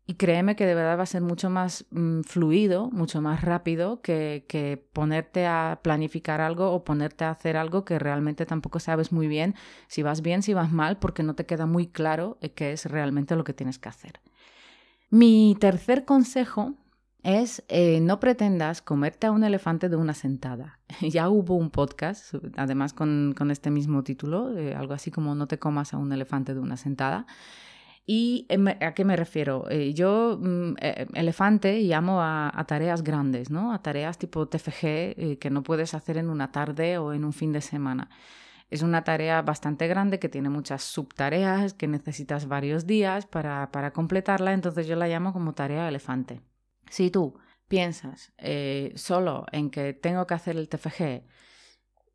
Y 0.08 0.14
créeme 0.14 0.54
que 0.54 0.66
de 0.66 0.76
verdad 0.76 0.98
va 0.98 1.02
a 1.02 1.06
ser 1.06 1.22
mucho 1.22 1.50
más 1.50 1.84
mm, 1.90 2.20
fluido, 2.20 2.90
mucho 2.92 3.20
más 3.20 3.42
rápido 3.42 4.00
que, 4.02 4.44
que, 4.48 4.80
ponerte 4.92 5.46
a 5.46 5.80
planificar 5.82 6.40
algo 6.40 6.70
o 6.70 6.84
ponerte 6.84 7.24
a 7.24 7.30
hacer 7.30 7.56
algo 7.56 7.84
que 7.84 7.98
realmente 7.98 8.46
tampoco 8.46 8.78
sabes 8.78 9.10
muy 9.10 9.26
bien 9.26 9.56
si 9.88 10.02
vas 10.02 10.22
bien, 10.22 10.42
si 10.42 10.54
vas 10.54 10.70
mal, 10.70 10.98
porque 10.98 11.24
no 11.24 11.34
te 11.34 11.44
queda 11.44 11.66
muy 11.66 11.88
claro 11.88 12.38
eh, 12.40 12.50
qué 12.50 12.72
es 12.72 12.86
realmente 12.86 13.34
lo 13.34 13.42
que 13.42 13.52
tienes 13.52 13.80
que 13.80 13.88
hacer. 13.88 14.20
Mi 15.10 15.56
tercer 15.58 16.04
consejo 16.04 16.74
es 17.26 17.64
eh, 17.66 17.98
no 18.00 18.20
pretendas 18.20 18.80
comerte 18.80 19.26
a 19.26 19.32
un 19.32 19.42
elefante 19.42 19.88
de 19.88 19.96
una 19.96 20.14
sentada. 20.14 20.78
ya 21.00 21.28
hubo 21.28 21.56
un 21.56 21.70
podcast, 21.70 22.36
además 22.56 22.92
con, 22.92 23.34
este 23.50 23.70
mismo 23.70 24.04
título, 24.04 24.56
eh, 24.56 24.76
algo 24.76 24.94
así 24.94 25.10
como 25.10 25.34
no 25.34 25.48
te 25.48 25.58
comas 25.58 25.92
a 25.92 25.98
un 25.98 26.12
elefante 26.12 26.54
de 26.54 26.60
una 26.60 26.76
sentada. 26.76 27.26
¿Y 28.06 28.46
eh, 28.48 28.78
a 28.80 28.94
qué 28.94 29.04
me 29.04 29.16
refiero? 29.16 29.68
yo, 29.92 30.38
mm, 30.40 30.74
elefante, 31.14 31.80
llamo 31.80 32.22
a, 32.22 32.64
tareas 32.68 33.02
grandes, 33.02 33.50
¿no? 33.50 33.72
A 33.72 33.82
tareas 33.82 34.18
tipo 34.18 34.46
TFG 34.46 35.38
que 35.40 35.50
no 35.50 35.64
puedes 35.64 35.94
hacer 35.94 36.18
en 36.18 36.30
una 36.30 36.52
tarde 36.52 36.98
o 36.98 37.12
en 37.12 37.24
un 37.24 37.32
fin 37.32 37.52
de 37.52 37.60
semana. 37.60 38.08
Es 38.70 38.82
una 38.82 39.02
tarea 39.02 39.42
bastante 39.42 39.88
grande 39.88 40.20
que 40.20 40.28
tiene 40.28 40.48
muchas 40.48 40.84
subtareas, 40.84 41.74
que 41.74 41.88
necesitas 41.88 42.46
varios 42.46 42.86
días 42.86 43.26
para, 43.26 43.72
para 43.72 43.92
completarla, 43.92 44.52
entonces 44.52 44.86
yo 44.86 44.94
la 44.94 45.08
llamo 45.08 45.32
como 45.32 45.54
tarea 45.54 45.88
elefante. 45.88 46.40
Si 46.90 47.10
tú 47.10 47.38
piensas 47.68 48.32
eh, 48.38 48.92
solo 48.96 49.46
en 49.52 49.70
que 49.70 49.92
tengo 49.92 50.26
que 50.26 50.34
hacer 50.34 50.56
el 50.56 50.68
TFG 50.68 51.24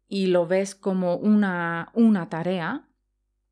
y 0.07 0.27
lo 0.27 0.47
ves 0.47 0.75
como 0.75 1.15
una, 1.15 1.89
una 1.93 2.29
tarea, 2.29 2.87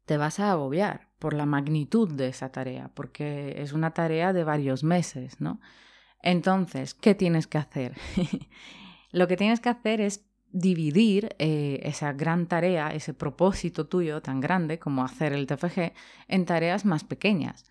te 0.06 0.18
vas 0.18 0.40
a 0.40 0.52
agobiar 0.52 1.10
por 1.20 1.34
la 1.34 1.46
magnitud 1.46 2.12
de 2.12 2.28
esa 2.28 2.52
tarea, 2.52 2.92
porque 2.94 3.62
es 3.62 3.74
una 3.74 3.92
tarea 3.92 4.34
de 4.34 4.44
varios 4.44 4.84
meses, 4.84 5.40
¿no? 5.40 5.60
Entonces, 6.22 6.94
¿qué 6.94 7.16
tienes 7.16 7.48
que 7.48 7.58
hacer? 7.58 7.96
lo 9.12 9.28
que 9.28 9.38
tienes 9.38 9.60
que 9.60 9.70
hacer 9.70 10.02
es 10.02 10.26
dividir 10.52 11.36
eh, 11.38 11.80
esa 11.84 12.14
gran 12.14 12.48
tarea, 12.48 12.90
ese 12.94 13.14
propósito 13.14 13.88
tuyo 13.88 14.22
tan 14.22 14.40
grande 14.42 14.80
como 14.80 15.04
hacer 15.04 15.34
el 15.34 15.46
TFG, 15.48 15.94
en 16.28 16.46
tareas 16.46 16.86
más 16.86 17.04
pequeñas. 17.04 17.66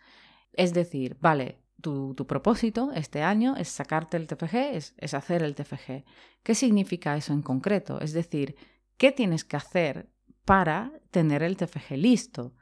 Es 0.52 0.74
decir, 0.74 1.16
vale, 1.20 1.58
tu, 1.80 2.14
propósito 2.26 2.90
este 2.94 3.22
año 3.22 3.56
es 3.56 3.68
sacarte 3.68 4.16
el 4.16 4.26
TFG, 4.26 4.54
es, 4.74 4.94
es, 4.98 5.14
hacer 5.14 5.42
el 5.42 5.54
TFG. 5.54 6.04
¿Qué 6.42 6.54
significa 6.54 7.16
eso 7.16 7.32
en 7.32 7.42
concreto? 7.42 8.00
Es 8.00 8.12
decir, 8.12 8.56
¿qué 8.96 9.12
tienes 9.12 9.44
que 9.44 9.56
hacer 9.56 10.08
para 10.44 10.92
tener 11.10 11.42
el 11.42 11.56
TFG 11.56 11.96
listo? 11.96 12.54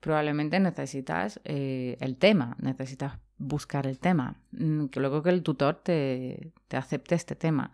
Probablemente 0.00 0.58
necesitas 0.58 1.40
eh, 1.44 1.96
el 2.00 2.16
tema, 2.16 2.56
necesitas 2.60 3.18
buscar 3.38 3.86
el 3.86 3.98
tema, 3.98 4.40
mm, 4.52 4.86
luego 4.96 5.22
que 5.22 5.30
el 5.30 5.42
tutor 5.42 5.76
te, 5.82 6.52
te 6.68 6.76
acepte 6.76 7.14
este 7.14 7.36
tema. 7.36 7.72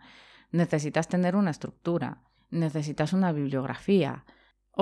Necesitas 0.51 1.07
tener 1.07 1.35
una 1.35 1.51
estructura, 1.51 2.21
necesitas 2.49 3.13
una 3.13 3.31
bibliografía, 3.31 4.25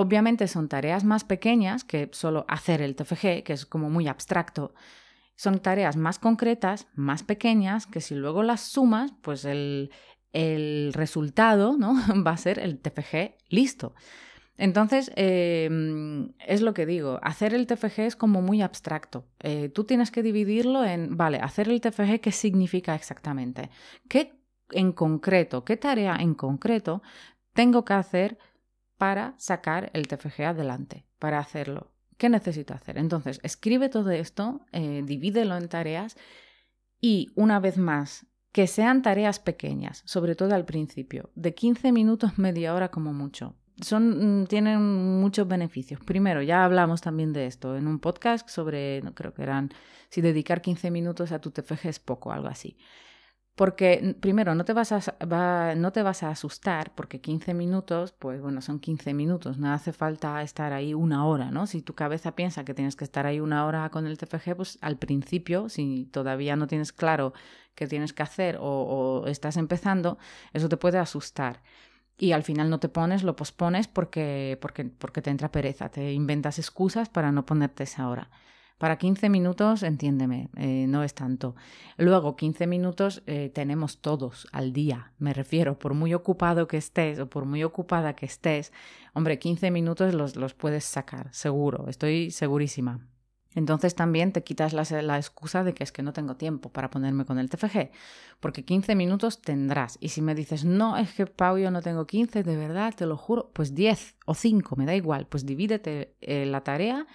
Obviamente 0.00 0.46
son 0.46 0.68
tareas 0.68 1.02
más 1.02 1.24
pequeñas 1.24 1.82
que 1.82 2.08
solo 2.12 2.44
hacer 2.46 2.82
el 2.82 2.94
TFG, 2.94 3.42
que 3.42 3.52
es 3.52 3.66
como 3.66 3.90
muy 3.90 4.06
abstracto, 4.06 4.72
son 5.38 5.60
tareas 5.60 5.96
más 5.96 6.18
concretas, 6.18 6.88
más 6.94 7.22
pequeñas, 7.22 7.86
que 7.86 8.00
si 8.00 8.16
luego 8.16 8.42
las 8.42 8.60
sumas, 8.60 9.12
pues 9.22 9.44
el, 9.44 9.90
resultado 10.92 11.76
¿no? 11.78 11.94
va 12.26 12.32
a 12.32 12.36
ser 12.36 12.58
el 12.58 12.80
TFG 12.80 13.36
listo. 13.48 13.94
Entonces, 14.56 15.12
em, 15.14 16.32
es 16.44 16.60
lo 16.60 16.74
que 16.74 16.86
digo, 16.86 17.20
hacer 17.22 17.54
el 17.54 17.68
TFG 17.68 18.00
es 18.00 18.16
como 18.16 18.42
muy 18.42 18.62
abstracto. 18.62 19.24
Eh, 19.38 19.68
tú 19.68 19.84
tienes 19.84 20.10
que 20.10 20.24
dividirlo 20.24 20.84
en, 20.84 21.16
vale, 21.16 21.38
hacer 21.38 21.68
el 21.68 21.80
TFG, 21.80 22.20
¿qué 22.20 22.32
significa 22.32 22.96
exactamente? 22.96 23.70
¿Qué 24.08 24.32
en 24.72 24.92
concreto, 24.92 25.64
qué 25.64 25.76
tarea 25.76 26.16
en 26.16 26.34
concreto 26.34 27.00
tengo 27.52 27.84
que 27.84 27.94
hacer 27.94 28.38
para 28.96 29.34
sacar 29.38 29.90
el 29.94 30.08
TFG 30.08 30.42
adelante, 30.42 31.06
para 31.20 31.38
hacerlo? 31.38 31.92
¿Qué 32.18 32.28
necesito 32.28 32.74
hacer? 32.74 32.98
Entonces, 32.98 33.40
escribe 33.44 33.88
todo 33.88 34.10
esto, 34.10 34.60
eh, 34.72 35.02
divídelo 35.06 35.56
en 35.56 35.68
tareas 35.68 36.16
y 37.00 37.28
una 37.36 37.60
vez 37.60 37.78
más, 37.78 38.26
que 38.52 38.66
sean 38.66 39.02
tareas 39.02 39.38
pequeñas, 39.38 40.02
sobre 40.04 40.34
todo 40.34 40.54
al 40.54 40.64
principio, 40.64 41.30
de 41.36 41.54
15 41.54 41.92
minutos, 41.92 42.36
media 42.36 42.74
hora 42.74 42.90
como 42.90 43.12
mucho. 43.12 43.54
Son, 43.80 44.42
mm, 44.42 44.46
tienen 44.46 45.20
muchos 45.20 45.46
beneficios. 45.46 46.00
Primero, 46.00 46.42
ya 46.42 46.64
hablamos 46.64 47.00
también 47.00 47.32
de 47.32 47.46
esto 47.46 47.76
en 47.76 47.86
un 47.86 48.00
podcast 48.00 48.48
sobre, 48.48 49.00
no 49.02 49.14
creo 49.14 49.32
que 49.32 49.42
eran, 49.42 49.70
si 50.10 50.20
dedicar 50.20 50.60
15 50.60 50.90
minutos 50.90 51.30
a 51.30 51.40
tu 51.40 51.52
TFG 51.52 51.88
es 51.88 52.00
poco, 52.00 52.32
algo 52.32 52.48
así. 52.48 52.76
Porque 53.58 54.14
primero 54.20 54.54
no 54.54 54.64
te, 54.64 54.72
vas 54.72 54.92
a, 54.92 55.74
no 55.74 55.90
te 55.90 56.04
vas 56.04 56.22
a 56.22 56.30
asustar 56.30 56.94
porque 56.94 57.20
15 57.20 57.54
minutos, 57.54 58.12
pues 58.12 58.40
bueno, 58.40 58.62
son 58.62 58.78
15 58.78 59.14
minutos, 59.14 59.58
no 59.58 59.72
hace 59.72 59.92
falta 59.92 60.40
estar 60.42 60.72
ahí 60.72 60.94
una 60.94 61.26
hora, 61.26 61.50
¿no? 61.50 61.66
Si 61.66 61.82
tu 61.82 61.92
cabeza 61.94 62.36
piensa 62.36 62.64
que 62.64 62.72
tienes 62.72 62.94
que 62.94 63.02
estar 63.02 63.26
ahí 63.26 63.40
una 63.40 63.66
hora 63.66 63.90
con 63.90 64.06
el 64.06 64.16
TFG, 64.16 64.54
pues 64.54 64.78
al 64.80 64.96
principio, 64.96 65.68
si 65.68 66.08
todavía 66.12 66.54
no 66.54 66.68
tienes 66.68 66.92
claro 66.92 67.32
qué 67.74 67.88
tienes 67.88 68.12
que 68.12 68.22
hacer 68.22 68.58
o, 68.60 68.62
o 68.62 69.26
estás 69.26 69.56
empezando, 69.56 70.18
eso 70.52 70.68
te 70.68 70.76
puede 70.76 70.98
asustar 70.98 71.60
y 72.16 72.30
al 72.32 72.44
final 72.44 72.70
no 72.70 72.78
te 72.78 72.88
pones, 72.88 73.24
lo 73.24 73.34
pospones 73.34 73.88
porque, 73.88 74.56
porque, 74.60 74.84
porque 74.84 75.20
te 75.20 75.30
entra 75.30 75.50
pereza, 75.50 75.88
te 75.88 76.12
inventas 76.12 76.60
excusas 76.60 77.08
para 77.08 77.32
no 77.32 77.44
ponerte 77.44 77.82
esa 77.84 78.08
hora. 78.08 78.30
Para 78.78 78.96
15 78.96 79.28
minutos, 79.28 79.82
entiéndeme, 79.82 80.48
eh, 80.56 80.86
no 80.88 81.02
es 81.02 81.12
tanto. 81.12 81.56
Luego, 81.96 82.36
15 82.36 82.66
minutos 82.66 83.22
eh, 83.26 83.50
tenemos 83.52 83.98
todos 84.00 84.46
al 84.52 84.72
día, 84.72 85.12
me 85.18 85.34
refiero, 85.34 85.78
por 85.78 85.94
muy 85.94 86.14
ocupado 86.14 86.68
que 86.68 86.76
estés 86.76 87.18
o 87.18 87.28
por 87.28 87.44
muy 87.44 87.64
ocupada 87.64 88.14
que 88.14 88.26
estés, 88.26 88.72
hombre, 89.14 89.40
15 89.40 89.72
minutos 89.72 90.14
los, 90.14 90.36
los 90.36 90.54
puedes 90.54 90.84
sacar, 90.84 91.28
seguro, 91.32 91.88
estoy 91.88 92.30
segurísima. 92.30 93.00
Entonces 93.54 93.94
también 93.94 94.32
te 94.32 94.44
quitas 94.44 94.72
la, 94.72 95.16
excusa 95.16 95.64
de 95.64 95.74
que 95.74 95.82
es 95.82 95.90
que 95.90 96.02
no 96.02 96.12
tengo 96.12 96.36
tiempo 96.36 96.70
para 96.70 96.90
ponerme 96.90 97.24
con 97.24 97.38
el 97.38 97.50
TFG, 97.50 97.90
porque 98.38 98.64
15 98.64 98.94
minutos 98.94 99.40
tendrás. 99.40 99.98
Y 100.00 100.10
si 100.10 100.22
me 100.22 100.34
dices, 100.34 100.64
no, 100.64 100.96
es 100.96 101.12
que 101.14 101.26
Pau, 101.26 101.58
yo 101.58 101.70
no 101.70 101.82
tengo 101.82 102.06
15, 102.06 102.42
de 102.44 102.56
verdad, 102.56 102.94
te 102.94 103.06
lo 103.06 103.16
juro, 103.16 103.50
pues 103.52 103.74
10 103.74 104.16
o 104.26 104.34
5, 104.34 104.76
me 104.76 104.86
da 104.86 104.94
igual, 104.94 105.26
pues 105.26 105.44
divídete 105.44 106.14
eh, 106.20 106.46
la 106.46 106.62
tarea 106.62 107.06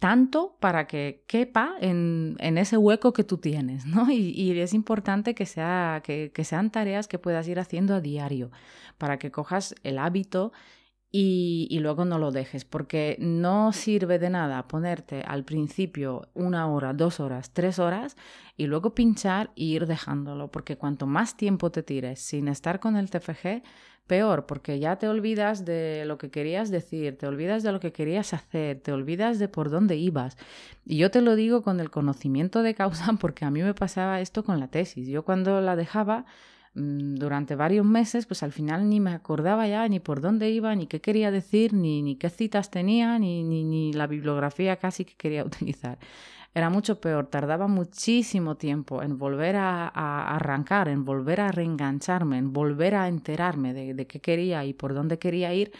tanto 0.00 0.56
para 0.60 0.86
que 0.86 1.24
quepa 1.26 1.74
en, 1.78 2.36
ese 2.40 2.78
hueco 2.78 3.12
que 3.12 3.22
tú 3.22 3.36
tienes, 3.36 3.84
¿no? 3.86 4.10
Y, 4.10 4.58
es 4.58 4.74
importante 4.74 5.34
que, 5.34 5.46
sea, 5.46 6.02
que, 6.02 6.32
sean 6.42 6.70
tareas 6.70 7.06
que 7.06 7.18
puedas 7.18 7.46
ir 7.46 7.60
haciendo 7.60 7.94
a 7.94 8.00
diario, 8.00 8.50
para 8.98 9.18
que 9.18 9.30
cojas 9.30 9.74
el 9.84 9.98
hábito 9.98 10.52
y, 11.12 11.68
y, 11.70 11.80
luego 11.80 12.06
no 12.06 12.18
lo 12.18 12.30
dejes, 12.30 12.64
porque 12.64 13.16
no 13.20 13.72
sirve 13.72 14.18
de 14.18 14.30
nada 14.30 14.66
ponerte 14.68 15.22
al 15.22 15.44
principio 15.44 16.28
una 16.32 16.66
hora, 16.68 16.94
dos 16.94 17.20
horas, 17.20 17.50
tres 17.52 17.78
horas 17.78 18.16
y 18.56 18.66
luego 18.66 18.94
pinchar 18.94 19.50
e 19.54 19.64
ir 19.64 19.86
dejándolo, 19.86 20.50
porque 20.50 20.78
cuanto 20.78 21.06
más 21.06 21.36
tiempo 21.36 21.70
te 21.70 21.82
tires 21.82 22.20
sin 22.20 22.48
estar 22.48 22.80
con 22.80 22.96
el 22.96 23.10
TFG, 23.10 23.62
peor, 24.10 24.44
porque 24.44 24.80
ya 24.80 24.96
te 24.96 25.06
olvidas 25.06 25.64
de 25.64 26.04
lo 26.04 26.18
que 26.18 26.32
querías 26.32 26.68
decir, 26.68 27.16
te 27.16 27.28
olvidas 27.28 27.62
de 27.62 27.70
lo 27.70 27.78
que 27.78 27.92
querías 27.92 28.34
hacer, 28.34 28.80
te 28.80 28.90
olvidas 28.90 29.38
de 29.38 29.46
por 29.46 29.70
dónde 29.70 29.94
ibas. 29.94 30.36
Y 30.84 30.96
yo 30.96 31.12
te 31.12 31.20
lo 31.20 31.36
digo 31.36 31.62
con 31.62 31.78
el 31.78 31.90
conocimiento 31.90 32.64
de 32.64 32.74
causa 32.74 33.12
porque 33.20 33.44
a 33.44 33.52
mí 33.52 33.62
me 33.62 33.72
pasaba 33.72 34.20
esto 34.20 34.42
con 34.42 34.58
la 34.58 34.66
tesis. 34.66 35.06
Yo 35.06 35.22
cuando 35.24 35.60
la 35.60 35.76
dejaba 35.76 36.24
mm, 36.74 37.14
durante 37.14 37.54
varios 37.54 37.86
meses, 37.86 38.26
pues 38.26 38.42
al 38.42 38.50
final 38.50 38.88
ni 38.88 38.98
me 38.98 39.12
acordaba 39.12 39.68
ya 39.68 39.86
ni 39.86 40.00
por 40.00 40.20
dónde 40.20 40.50
iba, 40.50 40.74
ni 40.74 40.88
qué 40.88 41.00
quería 41.00 41.30
decir, 41.30 41.72
ni, 41.72 42.02
ni 42.02 42.16
qué 42.16 42.30
citas 42.30 42.72
tenía, 42.72 43.16
ni, 43.20 43.44
ni, 43.44 43.62
ni 43.62 43.92
la 43.92 44.08
bibliografía 44.08 44.74
casi 44.74 45.04
que 45.04 45.14
quería 45.14 45.44
utilizar 45.50 45.98
era 46.52 46.68
mucho 46.68 47.00
peor, 47.00 47.28
tardaba 47.28 47.68
muchísimo 47.68 48.56
tiempo 48.56 49.02
en 49.02 49.18
volver 49.18 49.56
a, 49.56 49.88
arrancar, 50.34 50.88
en 50.88 51.04
volver 51.04 51.40
a 51.40 51.52
reengancharme, 51.52 52.38
en 52.38 52.52
volver 52.52 52.96
a 52.96 53.06
enterarme 53.06 53.72
de, 53.72 54.06
qué 54.06 54.20
quería 54.20 54.64
y 54.64 54.72
por 54.72 54.92
dónde 54.94 55.18
quería 55.18 55.54
ir, 55.54 55.72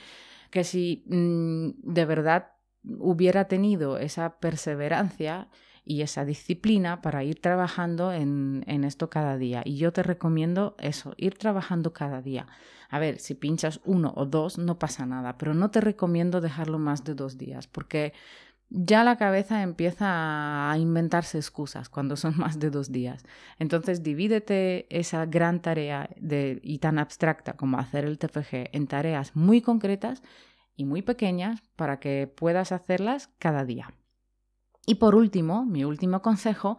que 0.50 0.62
si 0.62 1.02
mm, 1.06 1.92
de 1.92 2.04
verdad 2.04 2.52
hubiera 2.84 3.46
tenido 3.46 3.98
esa 3.98 4.38
perseverancia 4.38 5.48
y 5.84 6.02
esa 6.02 6.24
disciplina 6.24 7.00
para 7.00 7.24
ir 7.24 7.40
trabajando 7.40 8.12
en, 8.12 8.62
en, 8.68 8.84
esto 8.84 9.10
cada 9.10 9.36
día. 9.36 9.62
Y 9.64 9.76
yo 9.76 9.92
te 9.92 10.04
recomiendo 10.04 10.76
eso, 10.78 11.14
ir 11.16 11.34
trabajando 11.34 11.92
cada 11.92 12.22
día. 12.22 12.46
A 12.90 13.00
ver, 13.00 13.18
si 13.18 13.34
pinchas 13.34 13.80
uno 13.84 14.12
o 14.16 14.24
dos, 14.24 14.58
no 14.58 14.78
pasa 14.78 15.04
nada, 15.06 15.36
pero 15.36 15.52
no 15.52 15.70
te 15.70 15.80
recomiendo 15.80 16.40
dejarlo 16.40 16.78
más 16.78 17.02
de 17.02 17.14
dos 17.14 17.38
días, 17.38 17.66
porque 17.66 18.12
ya 18.70 19.02
la 19.02 19.16
cabeza 19.16 19.62
empieza 19.62 20.70
a 20.70 20.78
inventarse 20.78 21.38
excusas 21.38 21.88
cuando 21.88 22.16
son 22.16 22.38
más 22.38 22.58
de 22.58 22.70
dos 22.70 22.92
días. 22.92 23.24
Entonces 23.58 24.02
divídete 24.02 24.86
esa 24.96 25.26
gran 25.26 25.60
tarea 25.60 26.08
de, 26.16 26.60
y 26.62 26.78
tan 26.78 26.98
abstracta 26.98 27.54
como 27.54 27.78
hacer 27.78 28.04
el 28.04 28.18
TFG 28.18 28.70
en 28.72 28.86
tareas 28.86 29.34
muy 29.34 29.60
concretas 29.60 30.22
y 30.76 30.84
muy 30.84 31.02
pequeñas 31.02 31.60
para 31.76 31.98
que 31.98 32.32
puedas 32.34 32.72
hacerlas 32.72 33.28
cada 33.38 33.64
día. 33.64 33.92
Y 34.86 34.94
por 34.96 35.14
último, 35.14 35.66
mi 35.66 35.84
último 35.84 36.22
consejo 36.22 36.78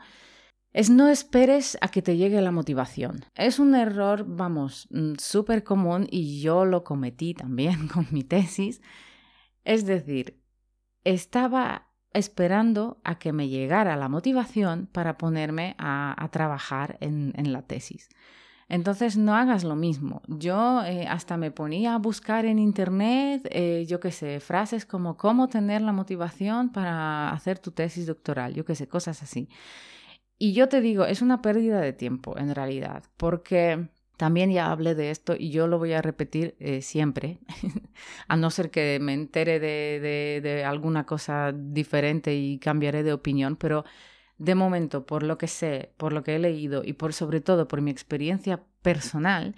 es 0.74 0.90
no 0.90 1.10
esperes 1.10 1.78
a 1.82 1.90
que 1.90 2.02
te 2.02 2.16
llegue 2.16 2.42
la 2.42 2.52
motivación. 2.52 3.26
Es 3.36 3.60
un 3.60 3.76
error, 3.76 4.26
vamos, 4.26 4.88
mm, 4.92 5.16
súper 5.20 5.64
común 5.64 6.08
y 6.10 6.42
yo 6.42 6.66
lo 6.66 6.84
cometí 6.84 7.34
también 7.34 7.88
con 7.94 8.08
mi 8.12 8.24
tesis. 8.24 8.82
Es 9.66 9.86
decir, 9.86 10.41
estaba 11.04 11.88
esperando 12.14 13.00
a 13.04 13.20
que 13.20 13.34
me 13.34 13.48
llegara 13.48 13.96
la 13.96 14.10
motivación 14.10 14.88
para 14.92 15.18
ponerme 15.18 15.76
a, 15.78 16.28
trabajar 16.32 16.98
en, 17.00 17.34
la 17.52 17.62
tesis. 17.62 18.10
Entonces 18.68 19.18
no 19.18 19.36
hagas 19.36 19.64
lo 19.64 19.76
mismo. 19.76 20.22
Yo 20.28 20.84
eh, 20.84 21.06
hasta 21.08 21.38
me 21.38 21.52
ponía 21.52 21.96
a 21.96 21.98
buscar 21.98 22.46
en 22.46 22.60
internet, 22.60 23.48
eh, 23.52 23.86
yo 23.88 24.00
qué 24.00 24.12
sé, 24.12 24.40
frases 24.40 24.86
como 24.86 25.18
cómo 25.18 25.48
tener 25.48 25.82
la 25.82 25.92
motivación 25.92 26.70
para 26.70 27.32
hacer 27.32 27.60
tu 27.60 27.72
tesis 27.72 28.06
doctoral, 28.06 28.54
yo 28.54 28.64
qué 28.64 28.76
sé, 28.76 28.88
cosas 28.88 29.24
así. 29.24 29.50
Y 30.38 30.54
yo 30.54 30.70
te 30.70 30.82
digo, 30.82 31.06
es 31.06 31.22
una 31.22 31.42
pérdida 31.42 31.80
de 31.82 31.94
tiempo 31.94 32.38
en 32.38 32.56
realidad, 32.56 33.04
porque 33.18 33.90
también 34.22 34.52
ya 34.52 34.72
hablé 34.72 34.94
de 34.94 35.10
esto 35.10 35.34
y 35.36 35.50
yo 35.50 35.66
lo 35.66 35.80
voy 35.80 35.94
a 35.94 36.02
repetir 36.04 36.56
eh, 36.60 36.84
siempre, 36.84 37.40
a 38.28 38.38
no 38.38 38.52
ser 38.52 38.70
que 38.70 39.00
me 39.02 39.16
entere 39.16 39.60
de, 39.60 40.64
alguna 40.64 41.08
cosa 41.08 41.52
diferente 41.52 42.36
y 42.36 42.60
cambiaré 42.60 43.02
de 43.02 43.14
opinión, 43.14 43.56
pero 43.56 43.84
de 44.38 44.54
momento, 44.54 45.08
por 45.08 45.24
lo 45.24 45.40
que 45.40 45.48
sé, 45.48 45.94
por 45.98 46.14
lo 46.14 46.22
que 46.22 46.36
he 46.36 46.40
leído 46.40 46.84
y 46.86 46.94
por 46.94 47.14
sobre 47.14 47.42
todo 47.42 47.68
por 47.68 47.82
mi 47.82 47.90
experiencia 47.90 48.62
personal, 48.84 49.56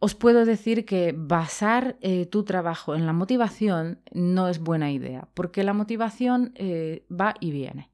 os 0.00 0.16
puedo 0.16 0.44
decir 0.44 0.84
que 0.84 1.14
basar 1.16 1.96
eh, 2.00 2.26
tu 2.26 2.42
trabajo 2.42 2.96
en 2.96 3.06
la 3.06 3.12
motivación 3.12 4.00
no 4.10 4.48
es 4.48 4.58
buena 4.58 4.90
idea, 4.90 5.28
porque 5.34 5.62
la 5.62 5.72
motivación 5.72 6.52
eh, 6.56 7.06
va 7.08 7.34
y 7.38 7.52
viene. 7.52 7.93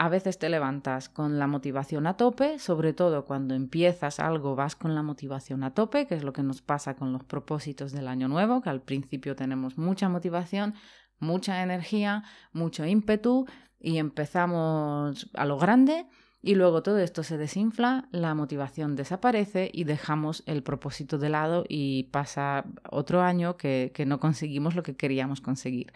A 0.00 0.08
veces 0.08 0.38
te 0.38 0.48
levantas 0.48 1.08
con 1.08 1.40
la 1.40 1.48
motivación 1.48 2.06
a 2.06 2.16
tope, 2.16 2.60
sobre 2.60 2.92
todo 2.92 3.24
cuando 3.24 3.56
empiezas 3.56 4.20
algo 4.20 4.54
vas 4.54 4.76
con 4.76 4.94
la 4.94 5.02
motivación 5.02 5.64
a 5.64 5.74
tope, 5.74 6.06
que 6.06 6.14
es 6.14 6.22
lo 6.22 6.32
que 6.32 6.44
nos 6.44 6.62
pasa 6.62 6.94
con 6.94 7.12
los 7.12 7.24
propósitos 7.24 7.90
del 7.90 8.06
año 8.06 8.28
nuevo, 8.28 8.62
que 8.62 8.70
al 8.70 8.80
principio 8.80 9.34
tenemos 9.34 9.76
mucha 9.76 10.08
motivación, 10.08 10.74
mucha 11.18 11.64
energía, 11.64 12.22
mucho 12.52 12.86
ímpetu 12.86 13.46
y 13.80 13.98
empezamos 13.98 15.28
a 15.34 15.44
lo 15.44 15.58
grande 15.58 16.06
y 16.40 16.54
luego 16.54 16.84
todo 16.84 16.98
esto 16.98 17.24
se 17.24 17.36
desinfla, 17.36 18.08
la 18.12 18.34
motivación 18.34 18.94
desaparece 18.94 19.68
y 19.72 19.82
dejamos 19.82 20.44
el 20.46 20.62
propósito 20.62 21.18
de 21.18 21.28
lado 21.28 21.64
y 21.68 22.04
pasa 22.04 22.64
otro 22.88 23.22
año 23.22 23.56
que, 23.56 23.92
no 24.06 24.20
conseguimos 24.20 24.76
lo 24.76 24.84
que 24.84 24.96
queríamos 24.96 25.40
conseguir. 25.40 25.92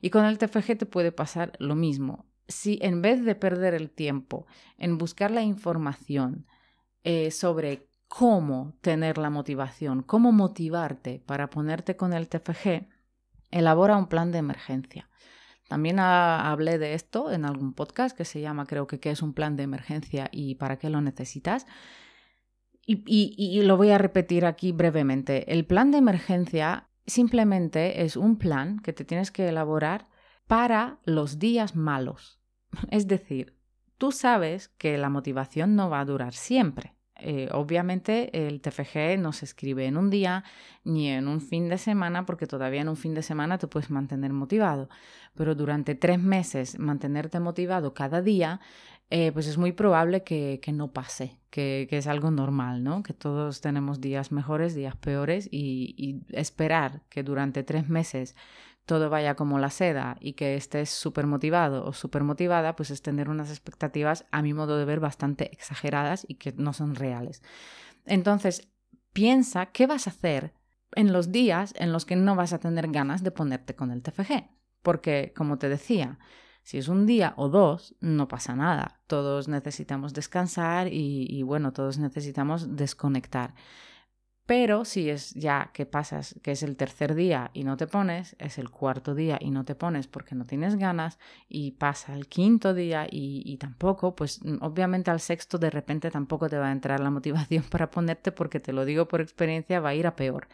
Y 0.00 0.10
con 0.10 0.24
el 0.24 0.38
TFG 0.38 0.78
te 0.78 0.86
puede 0.86 1.12
pasar 1.12 1.52
lo 1.60 1.76
mismo. 1.76 2.27
Si 2.48 2.78
en 2.82 3.02
vez 3.02 3.24
de 3.24 3.34
perder 3.34 3.74
el 3.74 3.90
tiempo 3.90 4.46
en 4.78 4.98
buscar 4.98 5.30
la 5.30 5.42
información 5.42 6.46
eh, 7.04 7.30
sobre 7.30 7.88
cómo 8.08 8.74
tener 8.80 9.18
la 9.18 9.30
motivación, 9.30 10.02
cómo 10.02 10.32
motivarte 10.32 11.22
para 11.26 11.50
ponerte 11.50 11.96
con 11.96 12.12
el 12.12 12.28
TFG, 12.28 12.88
elabora 13.50 13.96
un 13.96 14.08
plan 14.08 14.32
de 14.32 14.38
emergencia. 14.38 15.08
También 15.68 15.98
hablé 16.00 16.78
de 16.78 16.94
esto 16.94 17.30
en 17.30 17.44
algún 17.44 17.74
podcast 17.74 18.16
que 18.16 18.24
se 18.24 18.40
llama 18.40 18.64
creo 18.64 18.86
que 18.86 19.00
qué 19.00 19.10
es 19.10 19.20
un 19.20 19.34
plan 19.34 19.54
de 19.54 19.64
emergencia 19.64 20.30
y 20.32 20.54
para 20.54 20.78
qué 20.78 20.88
lo 20.88 21.02
necesitas. 21.02 21.66
Y, 22.86 23.02
y, 23.06 23.60
lo 23.60 23.76
voy 23.76 23.90
a 23.90 23.98
repetir 23.98 24.46
aquí 24.46 24.72
brevemente. 24.72 25.52
El 25.52 25.66
plan 25.66 25.90
de 25.90 25.98
emergencia 25.98 26.88
simplemente 27.06 28.02
es 28.02 28.16
un 28.16 28.38
plan 28.38 28.78
que 28.78 28.94
te 28.94 29.04
tienes 29.04 29.30
que 29.30 29.46
elaborar 29.46 30.08
para 30.46 30.98
los 31.04 31.38
días 31.38 31.76
malos. 31.76 32.37
Es 32.90 33.06
decir, 33.06 33.54
tú 33.98 34.12
sabes 34.12 34.68
que 34.68 34.96
la 34.98 35.10
motivación 35.10 35.76
no 35.76 35.90
va 35.90 36.00
a 36.00 36.04
durar 36.04 36.34
siempre. 36.34 36.94
Eh, 37.20 37.48
obviamente 37.50 38.46
el 38.46 38.60
TFG 38.60 39.18
no 39.18 39.32
se 39.32 39.44
escribe 39.44 39.86
en 39.86 39.96
un 39.96 40.08
día 40.08 40.44
ni 40.84 41.08
en 41.08 41.26
un 41.26 41.40
fin 41.40 41.68
de 41.68 41.76
semana 41.76 42.24
porque 42.24 42.46
todavía 42.46 42.80
en 42.80 42.88
un 42.88 42.96
fin 42.96 43.12
de 43.12 43.22
semana 43.22 43.58
te 43.58 43.66
puedes 43.66 43.90
mantener 43.90 44.32
motivado, 44.32 44.88
pero 45.34 45.56
durante 45.56 45.96
tres 45.96 46.20
meses 46.20 46.78
mantenerte 46.78 47.40
motivado 47.40 47.92
cada 47.92 48.22
día, 48.22 48.60
eh, 49.10 49.32
pues 49.32 49.48
es 49.48 49.58
muy 49.58 49.72
probable 49.72 50.22
que, 50.22 50.60
no 50.72 50.92
pase, 50.92 51.40
que, 51.50 51.88
es 51.90 52.06
algo 52.06 52.30
normal, 52.30 52.84
¿no? 52.84 53.02
Que 53.02 53.14
todos 53.14 53.60
tenemos 53.60 54.00
días 54.00 54.30
mejores, 54.30 54.76
días 54.76 54.94
peores 54.94 55.48
y 55.50 56.20
esperar 56.30 57.02
que 57.08 57.24
durante 57.24 57.64
tres 57.64 57.88
meses 57.88 58.36
todo 58.88 59.10
vaya 59.10 59.36
como 59.36 59.58
la 59.58 59.68
seda 59.68 60.16
y 60.18 60.32
que 60.32 60.56
estés 60.56 60.88
súper 60.88 61.26
motivado 61.26 61.84
o 61.84 61.92
súper 61.92 62.24
motivada, 62.24 62.74
pues 62.74 62.90
es 62.90 63.02
tener 63.02 63.28
unas 63.28 63.50
expectativas, 63.50 64.24
a 64.32 64.40
mi 64.40 64.54
modo 64.54 64.78
de 64.78 64.86
ver, 64.86 64.98
bastante 64.98 65.52
exageradas 65.52 66.24
y 66.26 66.36
que 66.36 66.52
no 66.56 66.72
son 66.72 66.94
reales. 66.94 67.42
Entonces, 68.06 68.72
piensa 69.12 69.66
qué 69.66 69.86
vas 69.86 70.06
a 70.06 70.10
hacer 70.10 70.54
en 70.92 71.12
los 71.12 71.30
días 71.30 71.74
en 71.76 71.92
los 71.92 72.06
que 72.06 72.16
no 72.16 72.34
vas 72.34 72.54
a 72.54 72.60
tener 72.60 72.88
ganas 72.88 73.22
de 73.22 73.30
ponerte 73.30 73.76
con 73.76 73.90
el 73.90 74.02
TFG. 74.02 74.48
Porque, 74.82 75.34
como 75.36 75.58
te 75.58 75.68
decía, 75.68 76.18
si 76.62 76.78
es 76.78 76.88
un 76.88 77.04
día 77.04 77.34
o 77.36 77.50
dos, 77.50 77.94
no 78.00 78.26
pasa 78.26 78.56
nada. 78.56 79.02
Todos 79.06 79.48
necesitamos 79.48 80.14
descansar 80.14 80.88
y, 80.88 81.26
y 81.28 81.42
bueno, 81.42 81.74
todos 81.74 81.98
necesitamos 81.98 82.74
desconectar. 82.74 83.54
Pero 84.48 84.86
si 84.86 85.10
es 85.10 85.34
ya 85.34 85.68
que 85.74 85.84
pasas, 85.84 86.34
que 86.42 86.52
es 86.52 86.62
el 86.62 86.74
tercer 86.74 87.14
día 87.14 87.50
y 87.52 87.64
no 87.64 87.76
te 87.76 87.86
pones, 87.86 88.34
es 88.38 88.56
el 88.56 88.70
cuarto 88.70 89.14
día 89.14 89.36
y 89.38 89.50
no 89.50 89.66
te 89.66 89.74
pones 89.74 90.06
porque 90.06 90.34
no 90.34 90.46
tienes 90.46 90.76
ganas, 90.76 91.18
y 91.50 91.72
pasa 91.72 92.14
el 92.14 92.28
quinto 92.28 92.72
día 92.72 93.06
y, 93.10 93.58
tampoco, 93.58 94.16
pues 94.16 94.42
mm, 94.42 94.62
obviamente 94.62 95.10
al 95.10 95.20
sexto 95.20 95.58
de 95.58 95.68
repente 95.68 96.10
tampoco 96.10 96.48
te 96.48 96.56
va 96.56 96.68
a 96.68 96.72
entrar 96.72 96.98
la 97.00 97.10
motivación 97.18 97.62
para 97.64 97.90
ponerte 97.90 98.32
porque 98.32 98.58
te 98.58 98.72
lo 98.72 98.86
digo 98.86 99.06
por 99.06 99.20
experiencia, 99.20 99.80
va 99.80 99.90
a 99.90 99.94
ir 99.94 100.06
a 100.06 100.16
peor. 100.16 100.48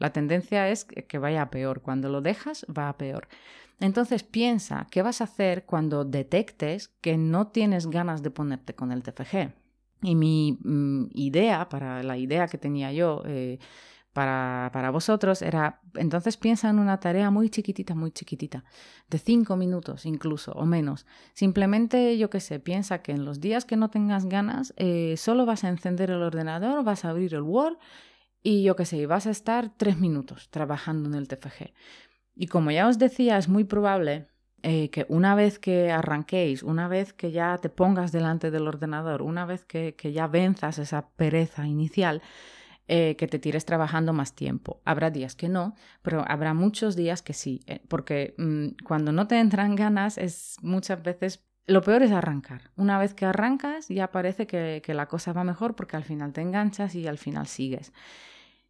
La 0.00 0.12
tendencia 0.12 0.68
es 0.68 0.84
que 0.84 1.18
vaya 1.18 1.42
a 1.42 1.50
peor. 1.50 1.82
Cuando 1.82 2.08
lo 2.08 2.22
dejas, 2.22 2.66
va 2.68 2.88
a 2.88 2.96
peor. 2.96 3.28
Entonces 3.78 4.24
piensa 4.24 4.88
qué 4.90 5.02
vas 5.02 5.20
a 5.20 5.24
hacer 5.24 5.66
cuando 5.66 6.04
detectes 6.04 6.88
que 7.00 7.16
no 7.16 7.46
tienes 7.46 7.86
ganas 7.86 8.24
de 8.24 8.32
ponerte 8.32 8.74
con 8.74 8.90
el 8.90 9.04
TFG. 9.04 9.65
Y 10.02 10.14
mi 10.14 10.58
mm, 10.62 11.06
idea, 11.14 11.68
para 11.68 12.02
la 12.02 12.18
idea 12.18 12.48
que 12.48 12.58
tenía 12.58 12.92
yo 12.92 13.22
eh, 13.26 13.58
para, 14.12 14.70
para, 14.72 14.90
vosotros, 14.90 15.42
era, 15.42 15.80
entonces 15.94 16.36
piensa 16.36 16.70
en 16.70 16.78
una 16.78 17.00
tarea 17.00 17.30
muy 17.30 17.50
chiquitita, 17.50 17.94
muy 17.94 18.10
chiquitita, 18.12 18.64
de 19.10 19.18
cinco 19.18 19.56
minutos 19.56 20.06
incluso 20.06 20.52
o 20.52 20.64
menos. 20.64 21.06
Simplemente, 21.34 22.16
yo 22.16 22.30
qué 22.30 22.40
sé, 22.40 22.60
piensa 22.60 23.02
que 23.02 23.12
en 23.12 23.24
los 23.24 23.40
días 23.40 23.64
que 23.64 23.76
no 23.76 23.90
tengas 23.90 24.26
ganas, 24.26 24.72
eh, 24.76 25.16
solo 25.18 25.44
vas 25.44 25.64
a 25.64 25.68
encender 25.68 26.10
el 26.10 26.22
ordenador, 26.22 26.82
vas 26.84 27.04
a 27.04 27.10
abrir 27.10 27.34
el 27.34 27.42
Word 27.42 27.76
y 28.42 28.62
yo 28.62 28.76
qué 28.76 28.84
sé, 28.84 29.06
vas 29.06 29.26
a 29.26 29.30
estar 29.30 29.72
tres 29.76 29.98
minutos 29.98 30.48
trabajando 30.50 31.08
en 31.08 31.14
el 31.14 31.28
TFG. 31.28 31.72
Y 32.36 32.46
como 32.46 32.70
ya 32.70 32.86
os 32.86 32.98
decía, 32.98 33.38
es 33.38 33.48
muy 33.48 33.64
probable 33.64 34.28
eh, 34.68 34.90
que 34.90 35.06
una 35.08 35.36
vez 35.36 35.60
que 35.60 35.92
arranquéis, 35.92 36.64
una 36.64 36.88
vez 36.88 37.12
que 37.12 37.30
ya 37.30 37.56
te 37.58 37.68
pongas 37.68 38.10
delante 38.10 38.50
del 38.50 38.66
ordenador, 38.66 39.22
una 39.22 39.46
vez 39.46 39.64
que, 39.64 39.94
ya 40.12 40.26
venzas 40.26 40.78
esa 40.80 41.10
pereza 41.10 41.68
inicial, 41.68 42.20
eh, 42.88 43.14
que 43.16 43.28
te 43.28 43.38
tires 43.38 43.64
trabajando 43.64 44.12
más 44.12 44.34
tiempo. 44.34 44.80
Habrá 44.84 45.12
días 45.12 45.36
que 45.36 45.48
no, 45.48 45.76
pero 46.02 46.24
habrá 46.26 46.52
muchos 46.52 46.96
días 46.96 47.22
que 47.22 47.32
sí, 47.32 47.60
eh, 47.68 47.80
porque 47.86 48.34
mm, 48.38 48.84
cuando 48.84 49.12
no 49.12 49.28
te 49.28 49.38
entran 49.38 49.76
ganas 49.76 50.18
es 50.18 50.56
muchas 50.62 51.00
veces... 51.00 51.46
Lo 51.68 51.80
peor 51.82 52.02
es 52.02 52.10
arrancar. 52.10 52.72
Una 52.74 52.98
vez 52.98 53.14
que 53.14 53.24
arrancas 53.24 53.86
ya 53.88 54.10
parece 54.10 54.48
que 54.48 54.94
la 54.94 55.06
cosa 55.06 55.32
va 55.32 55.44
mejor 55.44 55.76
porque 55.76 55.96
al 55.96 56.02
final 56.02 56.32
te 56.32 56.40
enganchas 56.40 56.96
y 56.96 57.06
al 57.06 57.18
final 57.18 57.46
sigues. 57.46 57.92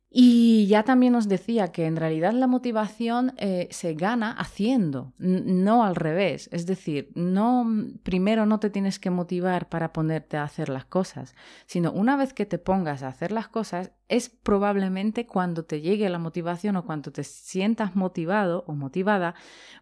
Y 0.08 0.66
ya 0.68 0.84
también 0.84 1.16
os 1.16 1.28
decía 1.28 1.72
que 1.72 1.84
en 1.84 1.96
realidad 1.96 2.32
la 2.32 2.46
motivación 2.46 3.34
eh, 3.38 3.66
se 3.72 3.94
gana 3.94 4.30
haciendo, 4.30 5.12
no 5.18 5.84
al 5.84 5.96
revés. 5.96 6.48
Es 6.52 6.64
decir, 6.64 7.10
no 7.14 7.66
primero 8.04 8.46
no 8.46 8.60
te 8.60 8.70
tienes 8.70 9.00
que 9.00 9.10
motivar 9.10 9.68
para 9.68 9.92
ponerte 9.92 10.36
a 10.36 10.44
hacer 10.44 10.68
las 10.68 10.84
cosas, 10.84 11.34
sino 11.66 11.90
una 11.90 12.16
vez 12.16 12.32
que 12.32 12.46
te 12.46 12.58
pongas 12.58 13.02
a 13.02 13.08
hacer 13.08 13.32
las 13.32 13.48
cosas, 13.48 13.90
es 14.08 14.28
probablemente 14.28 15.26
cuando 15.26 15.64
te 15.64 15.80
llegue 15.80 16.08
la 16.08 16.20
motivación 16.20 16.76
o 16.76 16.86
cuando 16.86 17.10
te 17.10 17.24
sientas 17.24 17.96
motivado 17.96 18.64
o 18.68 18.74
motivada, 18.74 19.34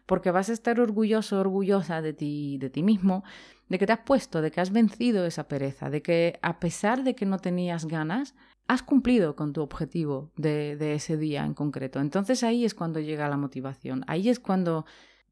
porque 0.07 0.31
vas 0.31 0.49
a 0.49 0.53
estar 0.53 0.79
orgulloso 0.79 1.39
orgullosa 1.39 2.01
de 2.01 2.13
ti, 2.13 2.57
de 2.57 2.71
ti 2.71 2.81
mismo, 2.81 3.23
de 3.69 3.77
que 3.77 3.85
te 3.85 3.93
has 3.93 3.99
puesto, 3.99 4.41
de 4.41 4.49
que 4.49 4.61
has 4.61 4.71
vencido 4.71 5.25
esa 5.25 5.47
pereza, 5.47 5.91
de 5.91 6.01
que 6.01 6.39
a 6.41 6.59
pesar 6.59 7.03
de 7.03 7.15
que 7.15 7.27
no 7.27 7.37
tenías 7.37 7.85
ganas, 7.85 8.33
has 8.67 8.83
cumplido 8.83 9.35
con 9.35 9.53
tu 9.53 9.61
objetivo 9.61 10.31
de, 10.35 10.93
ese 10.93 11.17
día 11.17 11.45
en 11.45 11.53
concreto. 11.53 11.99
Entonces 11.99 12.43
ahí 12.43 12.65
es 12.65 12.73
cuando 12.73 12.99
llega 12.99 13.29
la 13.29 13.37
motivación, 13.37 14.03
ahí 14.07 14.29
es 14.29 14.39
cuando 14.39 14.85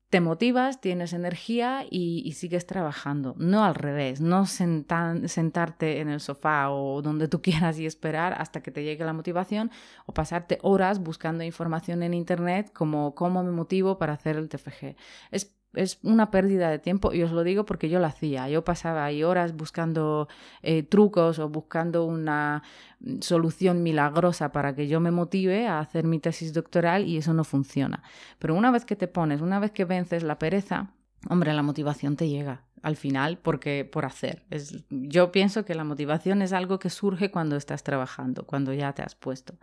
te 0.09 0.21
motivas, 0.21 0.79
tienes 0.79 1.11
energía 1.13 1.87
y, 1.89 2.31
sigues 2.33 2.67
trabajando. 2.67 3.33
No 3.39 3.63
al 3.63 3.73
revés, 3.73 4.21
no 4.21 4.45
sentarte 4.45 6.01
en 6.01 6.09
el 6.09 6.19
sofá 6.19 6.69
o 6.69 7.01
donde 7.01 7.27
tú 7.27 7.41
quieras 7.41 7.79
y 7.79 7.87
esperar 7.87 8.35
hasta 8.39 8.61
que 8.61 8.69
te 8.69 8.83
llegue 8.83 9.03
la 9.05 9.13
motivación 9.13 9.71
o 10.05 10.13
pasarte 10.13 10.59
horas 10.61 10.99
buscando 10.99 11.43
información 11.43 12.03
en 12.03 12.13
Internet 12.13 12.71
como 12.71 13.15
cómo 13.15 13.43
me 13.43 13.51
motivo 13.51 13.97
para 13.97 14.13
hacer 14.13 14.35
el 14.35 14.49
TFG. 14.49 14.95
Es 15.31 15.55
es 15.73 15.99
una 16.03 16.31
pérdida 16.31 16.69
de 16.69 16.79
tiempo 16.79 17.13
y 17.13 17.23
os 17.23 17.31
lo 17.31 17.43
digo 17.43 17.65
porque 17.65 17.89
yo 17.89 17.99
lo 17.99 18.05
hacía. 18.05 18.47
Yo 18.49 18.63
pasaba 18.63 19.05
ahí 19.05 19.23
horas 19.23 19.55
buscando 19.55 20.27
eh, 20.61 20.83
trucos 20.83 21.39
o 21.39 21.49
buscando 21.49 22.05
una 22.05 22.63
mm, 22.99 23.21
solución 23.21 23.83
milagrosa 23.83 24.51
para 24.51 24.75
que 24.75 24.87
yo 24.87 24.99
me 24.99 25.11
motive 25.11 25.67
a 25.67 25.79
hacer 25.79 26.05
mi 26.05 26.19
tesis 26.19 26.53
doctoral 26.53 27.07
y 27.07 27.17
eso 27.17 27.33
no 27.33 27.43
funciona. 27.43 28.03
Pero 28.39 28.55
una 28.55 28.71
vez 28.71 28.85
que 28.85 28.95
te 28.95 29.07
pones, 29.07 29.41
una 29.41 29.59
vez 29.59 29.71
que 29.71 29.85
vences 29.85 30.23
la 30.23 30.39
pereza, 30.39 30.91
hombre, 31.29 31.53
la 31.53 31.63
motivación 31.63 32.15
te 32.15 32.29
llega 32.29 32.61
al 32.83 32.97
final 32.97 33.37
porque 33.37 33.89
por 33.89 34.05
hacer. 34.05 34.43
Es, 34.51 34.83
yo 34.89 35.31
pienso 35.31 35.65
que 35.65 35.73
la 35.73 35.85
motivación 35.85 36.41
es 36.41 36.53
algo 36.53 36.79
que 36.79 36.89
surge 36.89 37.31
cuando 37.31 37.55
estás 37.55 37.83
trabajando, 37.83 38.45
cuando 38.45 38.73
ya 38.73 38.93
te 38.93 39.01
has 39.01 39.15
puesto. 39.15 39.55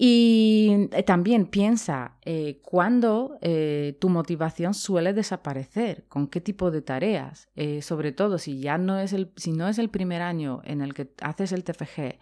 Y 0.00 0.57
eh, 0.92 1.02
también 1.02 1.46
piensa 1.46 2.16
eh, 2.24 2.60
cuándo 2.62 3.38
eh, 3.40 3.96
tu 4.00 4.08
motivación 4.08 4.74
suele 4.74 5.12
desaparecer, 5.12 6.04
con 6.08 6.26
qué 6.28 6.40
tipo 6.40 6.70
de 6.70 6.82
tareas, 6.82 7.48
sobre 7.80 8.12
todo 8.12 8.38
si 8.38 8.60
ya 8.60 8.78
no 8.78 8.98
es 8.98 9.12
el, 9.12 9.32
si 9.36 9.52
no 9.52 9.68
es 9.68 9.78
el 9.78 9.88
primer 9.88 10.22
año 10.22 10.60
en 10.64 10.80
el 10.80 10.94
que 10.94 11.10
haces 11.20 11.52
el 11.52 11.64
TFG, 11.64 12.18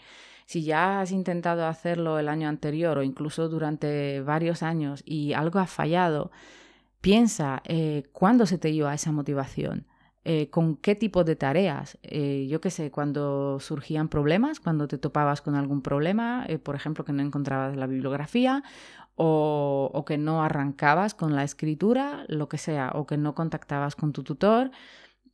si 0.47 0.63
ya 0.63 1.01
has 1.01 1.13
intentado 1.13 1.67
hacerlo 1.67 2.19
el 2.19 2.29
año 2.29 2.49
anterior 2.49 2.99
o 2.99 3.03
incluso 3.03 3.49
durante 3.49 4.21
varios 4.21 4.63
años 4.63 5.03
y 5.05 5.33
algo 5.33 5.59
ha 5.59 5.67
fallado, 5.67 6.31
piensa 7.01 7.63
cuándo 8.13 8.47
se 8.47 8.59
te 8.59 8.71
iba 8.71 8.95
esa 8.95 9.13
motivación. 9.13 9.87
Eh, 10.29 10.51
con 10.51 10.75
qué 10.77 10.97
tipo 10.97 11.23
de 11.23 11.37
tareas. 11.37 11.99
Eh, 12.03 12.49
yo 12.51 12.61
qué 12.61 12.71
sé, 12.71 12.91
cuando 12.91 13.61
surgían 13.61 14.09
problemas, 14.09 14.59
cuando 14.59 14.89
te 14.89 14.99
topabas 14.99 15.41
con 15.41 15.55
algún 15.55 15.83
problema, 15.83 16.45
eh, 16.49 16.59
por 16.59 16.75
ejemplo, 16.75 17.05
que 17.05 17.13
no 17.13 17.23
encontrabas 17.23 17.77
la 17.77 17.87
bibliografía 17.87 18.65
o, 19.15 19.89
o, 19.95 20.05
que 20.05 20.19
no 20.19 20.43
arrancabas 20.43 21.15
con 21.15 21.37
la 21.37 21.45
escritura, 21.45 22.25
lo 22.27 22.49
que 22.49 22.59
sea, 22.59 22.91
o 22.95 23.07
que 23.07 23.17
no 23.17 23.37
contactabas 23.37 23.95
con 23.95 24.13
tu 24.13 24.25
tutor. 24.25 24.73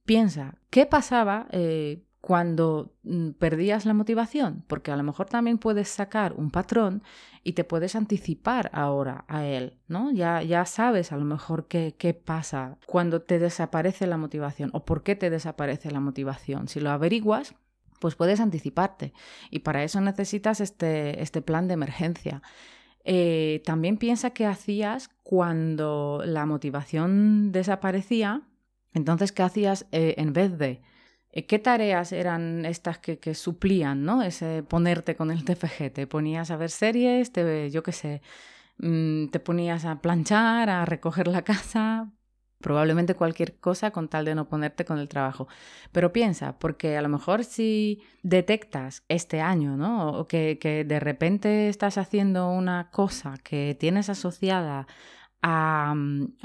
Piensa, 0.04 0.56
¿qué 0.68 0.84
pasaba 0.84 1.46
cuando 2.22 2.94
mm, 3.02 3.30
perdías 3.32 3.84
la 3.84 3.94
motivación, 3.94 4.64
porque 4.68 4.92
a 4.92 4.96
lo 4.96 5.02
mejor 5.02 5.26
también 5.26 5.58
puedes 5.58 5.88
sacar 5.88 6.34
un 6.34 6.52
patrón 6.52 7.02
y 7.42 7.54
te 7.54 7.64
puedes 7.64 7.96
anticipar 7.96 8.70
ahora 8.72 9.24
a 9.26 9.44
él, 9.44 9.76
¿no? 9.88 10.12
Ya, 10.12 10.40
ya 10.40 10.64
sabes 10.64 11.10
a 11.10 11.16
lo 11.16 11.24
mejor 11.24 11.66
qué, 11.66 11.96
qué 11.98 12.14
pasa 12.14 12.78
cuando 12.86 13.22
te 13.22 13.40
desaparece 13.40 14.06
la 14.06 14.18
motivación 14.18 14.70
o 14.72 14.84
por 14.84 15.02
qué 15.02 15.16
te 15.16 15.30
desaparece 15.30 15.90
la 15.90 15.98
motivación. 15.98 16.68
Si 16.68 16.78
lo 16.78 16.90
averiguas, 16.90 17.56
pues 17.98 18.14
puedes 18.14 18.38
anticiparte 18.38 19.12
y 19.50 19.58
para 19.58 19.82
eso 19.82 20.00
necesitas 20.00 20.60
este, 20.60 21.20
este 21.20 21.42
plan 21.42 21.66
de 21.66 21.74
emergencia. 21.74 22.40
Eh, 23.02 23.62
también 23.64 23.96
piensa 23.96 24.30
qué 24.30 24.46
hacías 24.46 25.10
cuando 25.24 26.22
la 26.24 26.46
motivación 26.46 27.50
desaparecía, 27.50 28.42
entonces 28.94 29.32
qué 29.32 29.42
hacías 29.42 29.86
eh, 29.90 30.14
en 30.18 30.32
vez 30.32 30.56
de 30.56 30.82
¿Qué 31.32 31.58
tareas 31.58 32.12
eran 32.12 32.66
estas 32.66 32.98
que, 32.98 33.34
suplían, 33.34 34.04
¿no? 34.04 34.22
Ese 34.22 34.62
ponerte 34.62 35.16
con 35.16 35.30
el 35.30 35.44
TFG. 35.46 35.92
Te 35.92 36.06
ponías 36.06 36.50
a 36.50 36.56
ver 36.56 36.70
series, 36.70 37.32
te, 37.32 37.70
yo 37.70 37.82
qué 37.82 37.92
sé, 37.92 38.22
mm, 38.78 39.28
te 39.28 39.40
ponías 39.40 39.84
a 39.86 40.00
planchar, 40.00 40.68
a 40.68 40.84
recoger 40.84 41.28
la 41.28 41.42
casa, 41.42 42.12
probablemente 42.60 43.14
cualquier 43.14 43.58
cosa 43.58 43.90
con 43.92 44.08
tal 44.08 44.26
de 44.26 44.34
no 44.34 44.48
ponerte 44.48 44.84
con 44.84 44.98
el 44.98 45.08
trabajo. 45.08 45.48
Pero 45.90 46.12
piensa, 46.12 46.58
porque 46.58 46.98
a 46.98 47.02
lo 47.02 47.08
mejor 47.08 47.44
si 47.44 48.02
detectas 48.22 49.04
este 49.08 49.40
año, 49.40 49.76
¿no? 49.76 50.10
O 50.10 50.28
que 50.28 50.84
de 50.86 51.00
repente 51.00 51.68
estás 51.68 51.96
haciendo 51.98 52.50
una 52.50 52.90
cosa 52.90 53.34
que 53.42 53.74
tienes 53.78 54.10
asociada 54.10 54.86
a, 55.42 55.94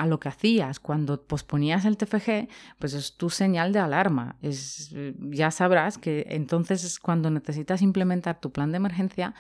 lo 0.06 0.20
que 0.20 0.30
hacías 0.30 0.80
cuando 0.80 1.22
posponías 1.22 1.86
el 1.86 1.98
TFG, 1.98 2.48
pues 2.80 2.94
es 2.94 3.16
tu 3.16 3.30
señal 3.30 3.72
de 3.72 3.80
alarma. 3.80 4.36
Es, 4.42 4.94
ya 5.20 5.52
sabrás 5.52 5.98
que 5.98 6.26
entonces 6.30 6.84
es 6.84 7.00
cuando 7.00 7.30
necesitas 7.30 7.82
implementar 7.82 8.40
tu 8.40 8.52
plan 8.52 8.72
de 8.72 8.78
emergencia 8.78 9.36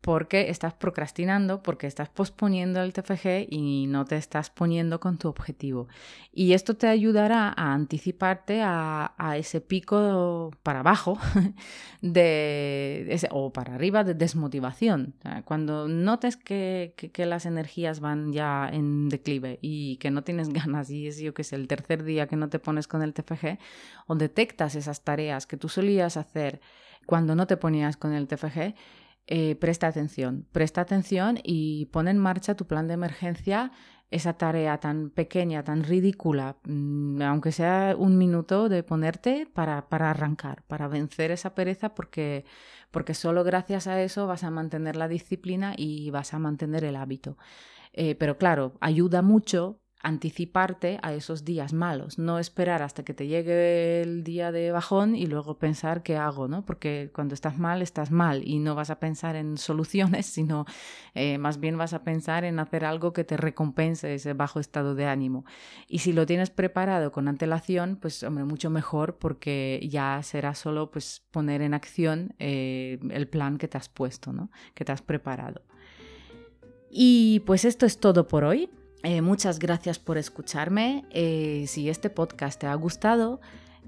porque 0.00 0.50
estás 0.50 0.74
procrastinando, 0.74 1.62
porque 1.62 1.88
estás 1.88 2.08
posponiendo 2.08 2.80
el 2.80 2.92
TFG 2.92 3.48
y 3.50 3.86
no 3.88 4.04
te 4.04 4.16
estás 4.16 4.50
poniendo 4.50 5.00
con 5.00 5.18
tu 5.18 5.28
objetivo. 5.28 5.88
Y 6.32 6.52
esto 6.52 6.76
te 6.76 6.86
ayudará 6.86 7.48
a 7.48 7.72
anticiparte 7.74 8.62
a, 8.62 9.12
ese 9.36 9.60
pico 9.60 10.52
para 10.62 10.80
abajo 10.80 11.18
de 12.02 13.18
o 13.30 13.52
para 13.52 13.74
arriba 13.74 14.04
de 14.04 14.14
desmotivación. 14.14 15.14
cuando 15.44 15.88
notes 15.88 16.36
que, 16.36 16.94
que, 16.96 17.26
las 17.26 17.44
energías 17.44 17.98
van 17.98 18.32
ya 18.32 18.68
en 18.72 19.08
declive 19.08 19.58
y 19.60 19.96
que 19.96 20.12
no 20.12 20.22
tienes 20.22 20.48
ganas 20.52 20.90
y 20.90 21.08
es 21.08 21.18
yo 21.18 21.34
que 21.34 21.42
sé 21.42 21.56
el 21.56 21.66
tercer 21.66 22.04
día 22.04 22.28
que 22.28 22.36
no 22.36 22.48
te 22.48 22.60
pones 22.60 22.86
con 22.86 23.02
el 23.02 23.12
TFG 23.12 23.58
o 24.06 24.14
detectas 24.14 24.76
esas 24.76 25.02
tareas 25.02 25.46
que 25.46 25.56
tú 25.56 25.68
solías 25.68 26.16
hacer 26.16 26.60
cuando 27.06 27.34
no 27.34 27.46
te 27.46 27.56
ponías 27.56 27.96
con 27.96 28.12
el 28.12 28.26
TFG, 28.26 28.74
eh, 29.26 29.56
presta 29.56 29.88
atención, 29.88 30.46
presta 30.52 30.80
atención 30.82 31.38
y 31.42 31.86
pon 31.86 32.08
en 32.08 32.18
marcha 32.18 32.54
tu 32.54 32.66
plan 32.66 32.86
de 32.86 32.94
emergencia, 32.94 33.72
esa 34.10 34.34
tarea 34.34 34.78
tan 34.78 35.10
pequeña, 35.10 35.64
tan 35.64 35.82
ridícula, 35.82 36.56
mm, 36.64 37.22
aunque 37.22 37.50
sea 37.52 37.96
un 37.98 38.18
minuto 38.18 38.68
de 38.68 38.82
ponerte 38.84 39.46
para, 39.52 39.88
para 39.88 40.10
arrancar, 40.10 40.62
para 40.68 40.86
vencer 40.88 41.32
esa 41.32 41.54
pereza, 41.54 41.94
porque, 41.94 42.44
porque 42.92 43.14
solo 43.14 43.42
gracias 43.42 43.88
a 43.88 44.00
eso 44.00 44.26
vas 44.28 44.44
a 44.44 44.50
mantener 44.50 44.94
la 44.96 45.08
disciplina 45.08 45.74
y 45.76 46.10
vas 46.10 46.32
a 46.34 46.38
mantener 46.38 46.84
el 46.84 46.96
hábito. 46.96 47.36
Eh, 47.92 48.14
pero 48.14 48.38
claro, 48.38 48.74
ayuda 48.80 49.22
mucho 49.22 49.80
anticiparte 50.06 51.00
a 51.02 51.14
esos 51.14 51.44
días 51.44 51.72
malos, 51.72 52.16
no 52.16 52.38
esperar 52.38 52.80
hasta 52.80 53.04
que 53.04 53.12
te 53.12 53.26
llegue 53.26 54.02
el 54.02 54.22
día 54.22 54.52
de 54.52 54.70
bajón 54.70 55.16
y 55.16 55.26
luego 55.26 55.58
pensar 55.58 56.04
qué 56.04 56.16
hago, 56.16 56.46
¿no? 56.46 56.64
Porque 56.64 57.10
cuando 57.12 57.34
estás 57.34 57.58
mal, 57.58 57.82
estás 57.82 58.12
mal 58.12 58.46
y 58.46 58.60
no 58.60 58.76
vas 58.76 58.90
a 58.90 59.00
pensar 59.00 59.34
en 59.34 59.58
soluciones, 59.58 60.26
sino 60.26 60.64
eh, 61.16 61.38
más 61.38 61.58
bien 61.58 61.76
vas 61.76 61.92
a 61.92 62.04
pensar 62.04 62.44
en 62.44 62.60
hacer 62.60 62.84
algo 62.84 63.12
que 63.12 63.24
te 63.24 63.36
recompense 63.36 64.14
ese 64.14 64.32
bajo 64.32 64.60
estado 64.60 64.94
de 64.94 65.06
ánimo. 65.06 65.44
Y 65.88 65.98
si 65.98 66.12
lo 66.12 66.24
tienes 66.24 66.50
preparado 66.50 67.10
con 67.10 67.26
antelación, 67.26 67.98
pues 68.00 68.22
hombre, 68.22 68.44
mucho 68.44 68.70
mejor 68.70 69.16
porque 69.16 69.84
ya 69.90 70.22
será 70.22 70.54
solo 70.54 70.92
pues 70.92 71.24
poner 71.32 71.62
en 71.62 71.74
acción 71.74 72.36
eh, 72.38 73.00
el 73.10 73.26
plan 73.26 73.58
que 73.58 73.66
te 73.66 73.76
has 73.76 73.88
puesto, 73.88 74.32
¿no? 74.32 74.52
Que 74.72 74.84
te 74.84 74.92
has 74.92 75.02
preparado. 75.02 75.62
Y 76.88 77.40
pues 77.40 77.64
esto 77.64 77.86
es 77.86 77.98
todo 77.98 78.28
por 78.28 78.44
hoy. 78.44 78.70
Eh, 79.02 79.20
muchas 79.20 79.58
gracias 79.58 79.98
por 79.98 80.18
escucharme. 80.18 81.04
Eh, 81.10 81.64
si 81.68 81.88
este 81.88 82.10
podcast 82.10 82.60
te 82.60 82.66
ha 82.66 82.74
gustado, 82.74 83.40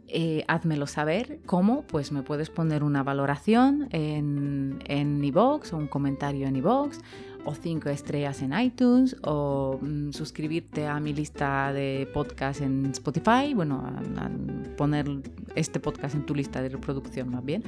eh, 0.06 0.44
házmelo 0.48 0.86
saber. 0.86 1.40
¿Cómo? 1.44 1.82
Pues 1.82 2.12
me 2.12 2.22
puedes 2.22 2.50
poner 2.50 2.82
una 2.82 3.02
valoración 3.02 3.88
en, 3.90 4.78
en 4.86 5.22
iVoox 5.24 5.72
o 5.72 5.76
un 5.76 5.88
comentario 5.88 6.46
en 6.46 6.56
iVoox 6.56 6.98
o 7.44 7.54
cinco 7.54 7.88
estrellas 7.88 8.42
en 8.42 8.58
iTunes 8.58 9.16
o 9.22 9.78
mm, 9.80 10.12
suscribirte 10.12 10.86
a 10.86 11.00
mi 11.00 11.12
lista 11.12 11.72
de 11.72 12.08
podcast 12.12 12.60
en 12.60 12.86
Spotify, 12.86 13.54
bueno, 13.54 13.84
a, 13.86 14.30
poner 14.76 15.08
este 15.56 15.80
podcast 15.80 16.14
en 16.14 16.24
tu 16.24 16.34
lista 16.34 16.62
de 16.62 16.68
reproducción 16.68 17.30
más 17.30 17.44
bien. 17.44 17.64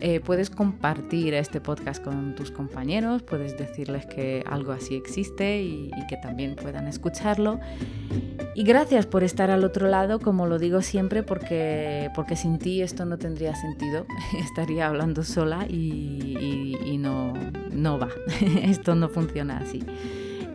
Eh, 0.00 0.20
puedes 0.20 0.50
compartir 0.50 1.34
este 1.34 1.60
podcast 1.60 2.02
con 2.02 2.34
tus 2.34 2.50
compañeros, 2.50 3.22
puedes 3.22 3.56
decirles 3.58 4.06
que 4.06 4.44
algo 4.46 4.72
así 4.72 4.94
existe 4.94 5.62
y, 5.62 5.90
y 5.96 6.06
que 6.06 6.16
también 6.16 6.54
puedan 6.54 6.86
escucharlo. 6.86 7.58
Y 8.54 8.62
gracias 8.62 9.06
por 9.06 9.24
estar 9.24 9.50
al 9.50 9.64
otro 9.64 9.88
lado, 9.88 10.20
como 10.20 10.46
lo 10.46 10.58
digo 10.58 10.80
siempre, 10.80 11.24
porque, 11.24 12.10
porque 12.14 12.36
sin 12.36 12.58
ti 12.58 12.82
esto 12.82 13.04
no 13.04 13.18
tendría 13.18 13.54
sentido. 13.56 14.06
Estaría 14.38 14.86
hablando 14.86 15.24
sola 15.24 15.66
y, 15.68 15.74
y, 15.74 16.76
y 16.84 16.98
no, 16.98 17.32
no 17.72 17.98
va. 17.98 18.08
esto 18.62 18.94
no 18.94 19.03
funciona 19.08 19.58
así. 19.58 19.82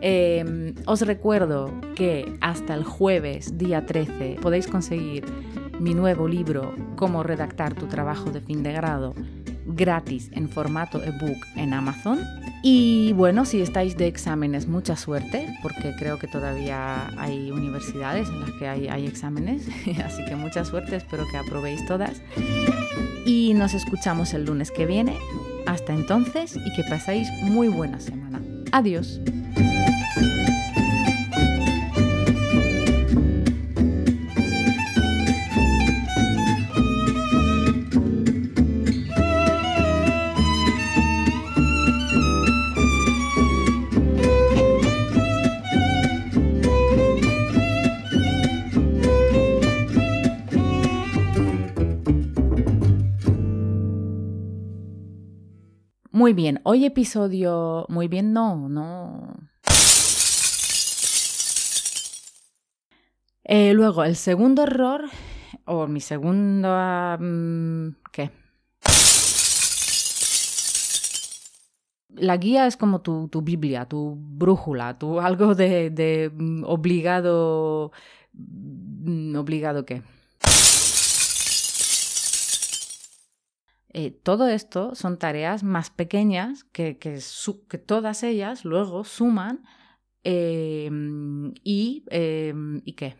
Eh, 0.02 0.74
os 0.86 1.02
recuerdo 1.02 1.72
que 1.94 2.36
hasta 2.40 2.74
el 2.74 2.84
jueves, 2.84 3.58
día 3.58 3.84
13, 3.84 4.38
podéis 4.40 4.66
conseguir 4.66 5.24
mi 5.78 5.94
nuevo 5.94 6.28
libro, 6.28 6.74
Cómo 6.96 7.22
redactar 7.22 7.74
tu 7.74 7.86
trabajo 7.86 8.30
de 8.30 8.40
fin 8.40 8.62
de 8.62 8.72
grado, 8.72 9.14
gratis 9.66 10.30
en 10.32 10.48
formato 10.48 11.02
ebook 11.02 11.38
en 11.56 11.72
Amazon. 11.72 12.20
Y 12.62 13.14
bueno, 13.14 13.46
si 13.46 13.62
estáis 13.62 13.96
de 13.96 14.06
exámenes, 14.06 14.68
mucha 14.68 14.96
suerte, 14.96 15.48
porque 15.62 15.94
creo 15.98 16.18
que 16.18 16.26
todavía 16.26 17.08
hay 17.18 17.50
universidades 17.50 18.28
en 18.28 18.40
las 18.40 18.50
que 18.52 18.68
hay, 18.68 18.88
hay 18.88 19.06
exámenes, 19.06 19.66
así 20.04 20.24
que 20.26 20.36
mucha 20.36 20.64
suerte, 20.64 20.96
espero 20.96 21.24
que 21.30 21.38
aprobéis 21.38 21.86
todas. 21.86 22.20
Y 23.24 23.54
nos 23.54 23.72
escuchamos 23.72 24.34
el 24.34 24.44
lunes 24.44 24.70
que 24.70 24.84
viene. 24.84 25.16
Hasta 25.66 25.92
entonces 25.92 26.56
y 26.56 26.72
que 26.74 26.82
pasáis 26.88 27.28
muy 27.42 27.68
buena 27.68 27.98
semana. 28.00 28.40
Adiós. 28.72 29.20
Muy 56.30 56.34
bien, 56.36 56.60
hoy 56.62 56.84
episodio... 56.84 57.86
Muy 57.88 58.06
bien, 58.06 58.32
no, 58.32 58.68
no. 58.68 59.34
Eh, 63.42 63.72
luego, 63.74 64.04
el 64.04 64.14
segundo 64.14 64.62
error, 64.62 65.06
o 65.64 65.88
mi 65.88 66.00
segundo... 66.00 66.68
Mm, 67.18 67.96
¿Qué? 68.12 68.30
La 72.10 72.36
guía 72.36 72.68
es 72.68 72.76
como 72.76 73.00
tu, 73.00 73.26
tu 73.26 73.42
Biblia, 73.42 73.86
tu 73.86 74.14
brújula, 74.16 74.96
tu 75.00 75.18
algo 75.18 75.56
de, 75.56 75.90
de 75.90 76.30
mm, 76.32 76.62
obligado... 76.64 77.90
Mm, 78.34 79.34
¿Obligado 79.34 79.84
qué? 79.84 80.04
Eh, 83.92 84.10
todo 84.12 84.46
esto 84.48 84.94
son 84.94 85.18
tareas 85.18 85.64
más 85.64 85.90
pequeñas 85.90 86.64
que, 86.64 86.98
que, 86.98 87.18
todas 87.78 88.22
ellas 88.22 88.64
luego 88.64 89.04
suman 89.04 89.64
em, 90.22 91.52
y, 91.64 92.04
em, 92.10 92.80
¿y 92.84 92.92
qué? 92.92 93.16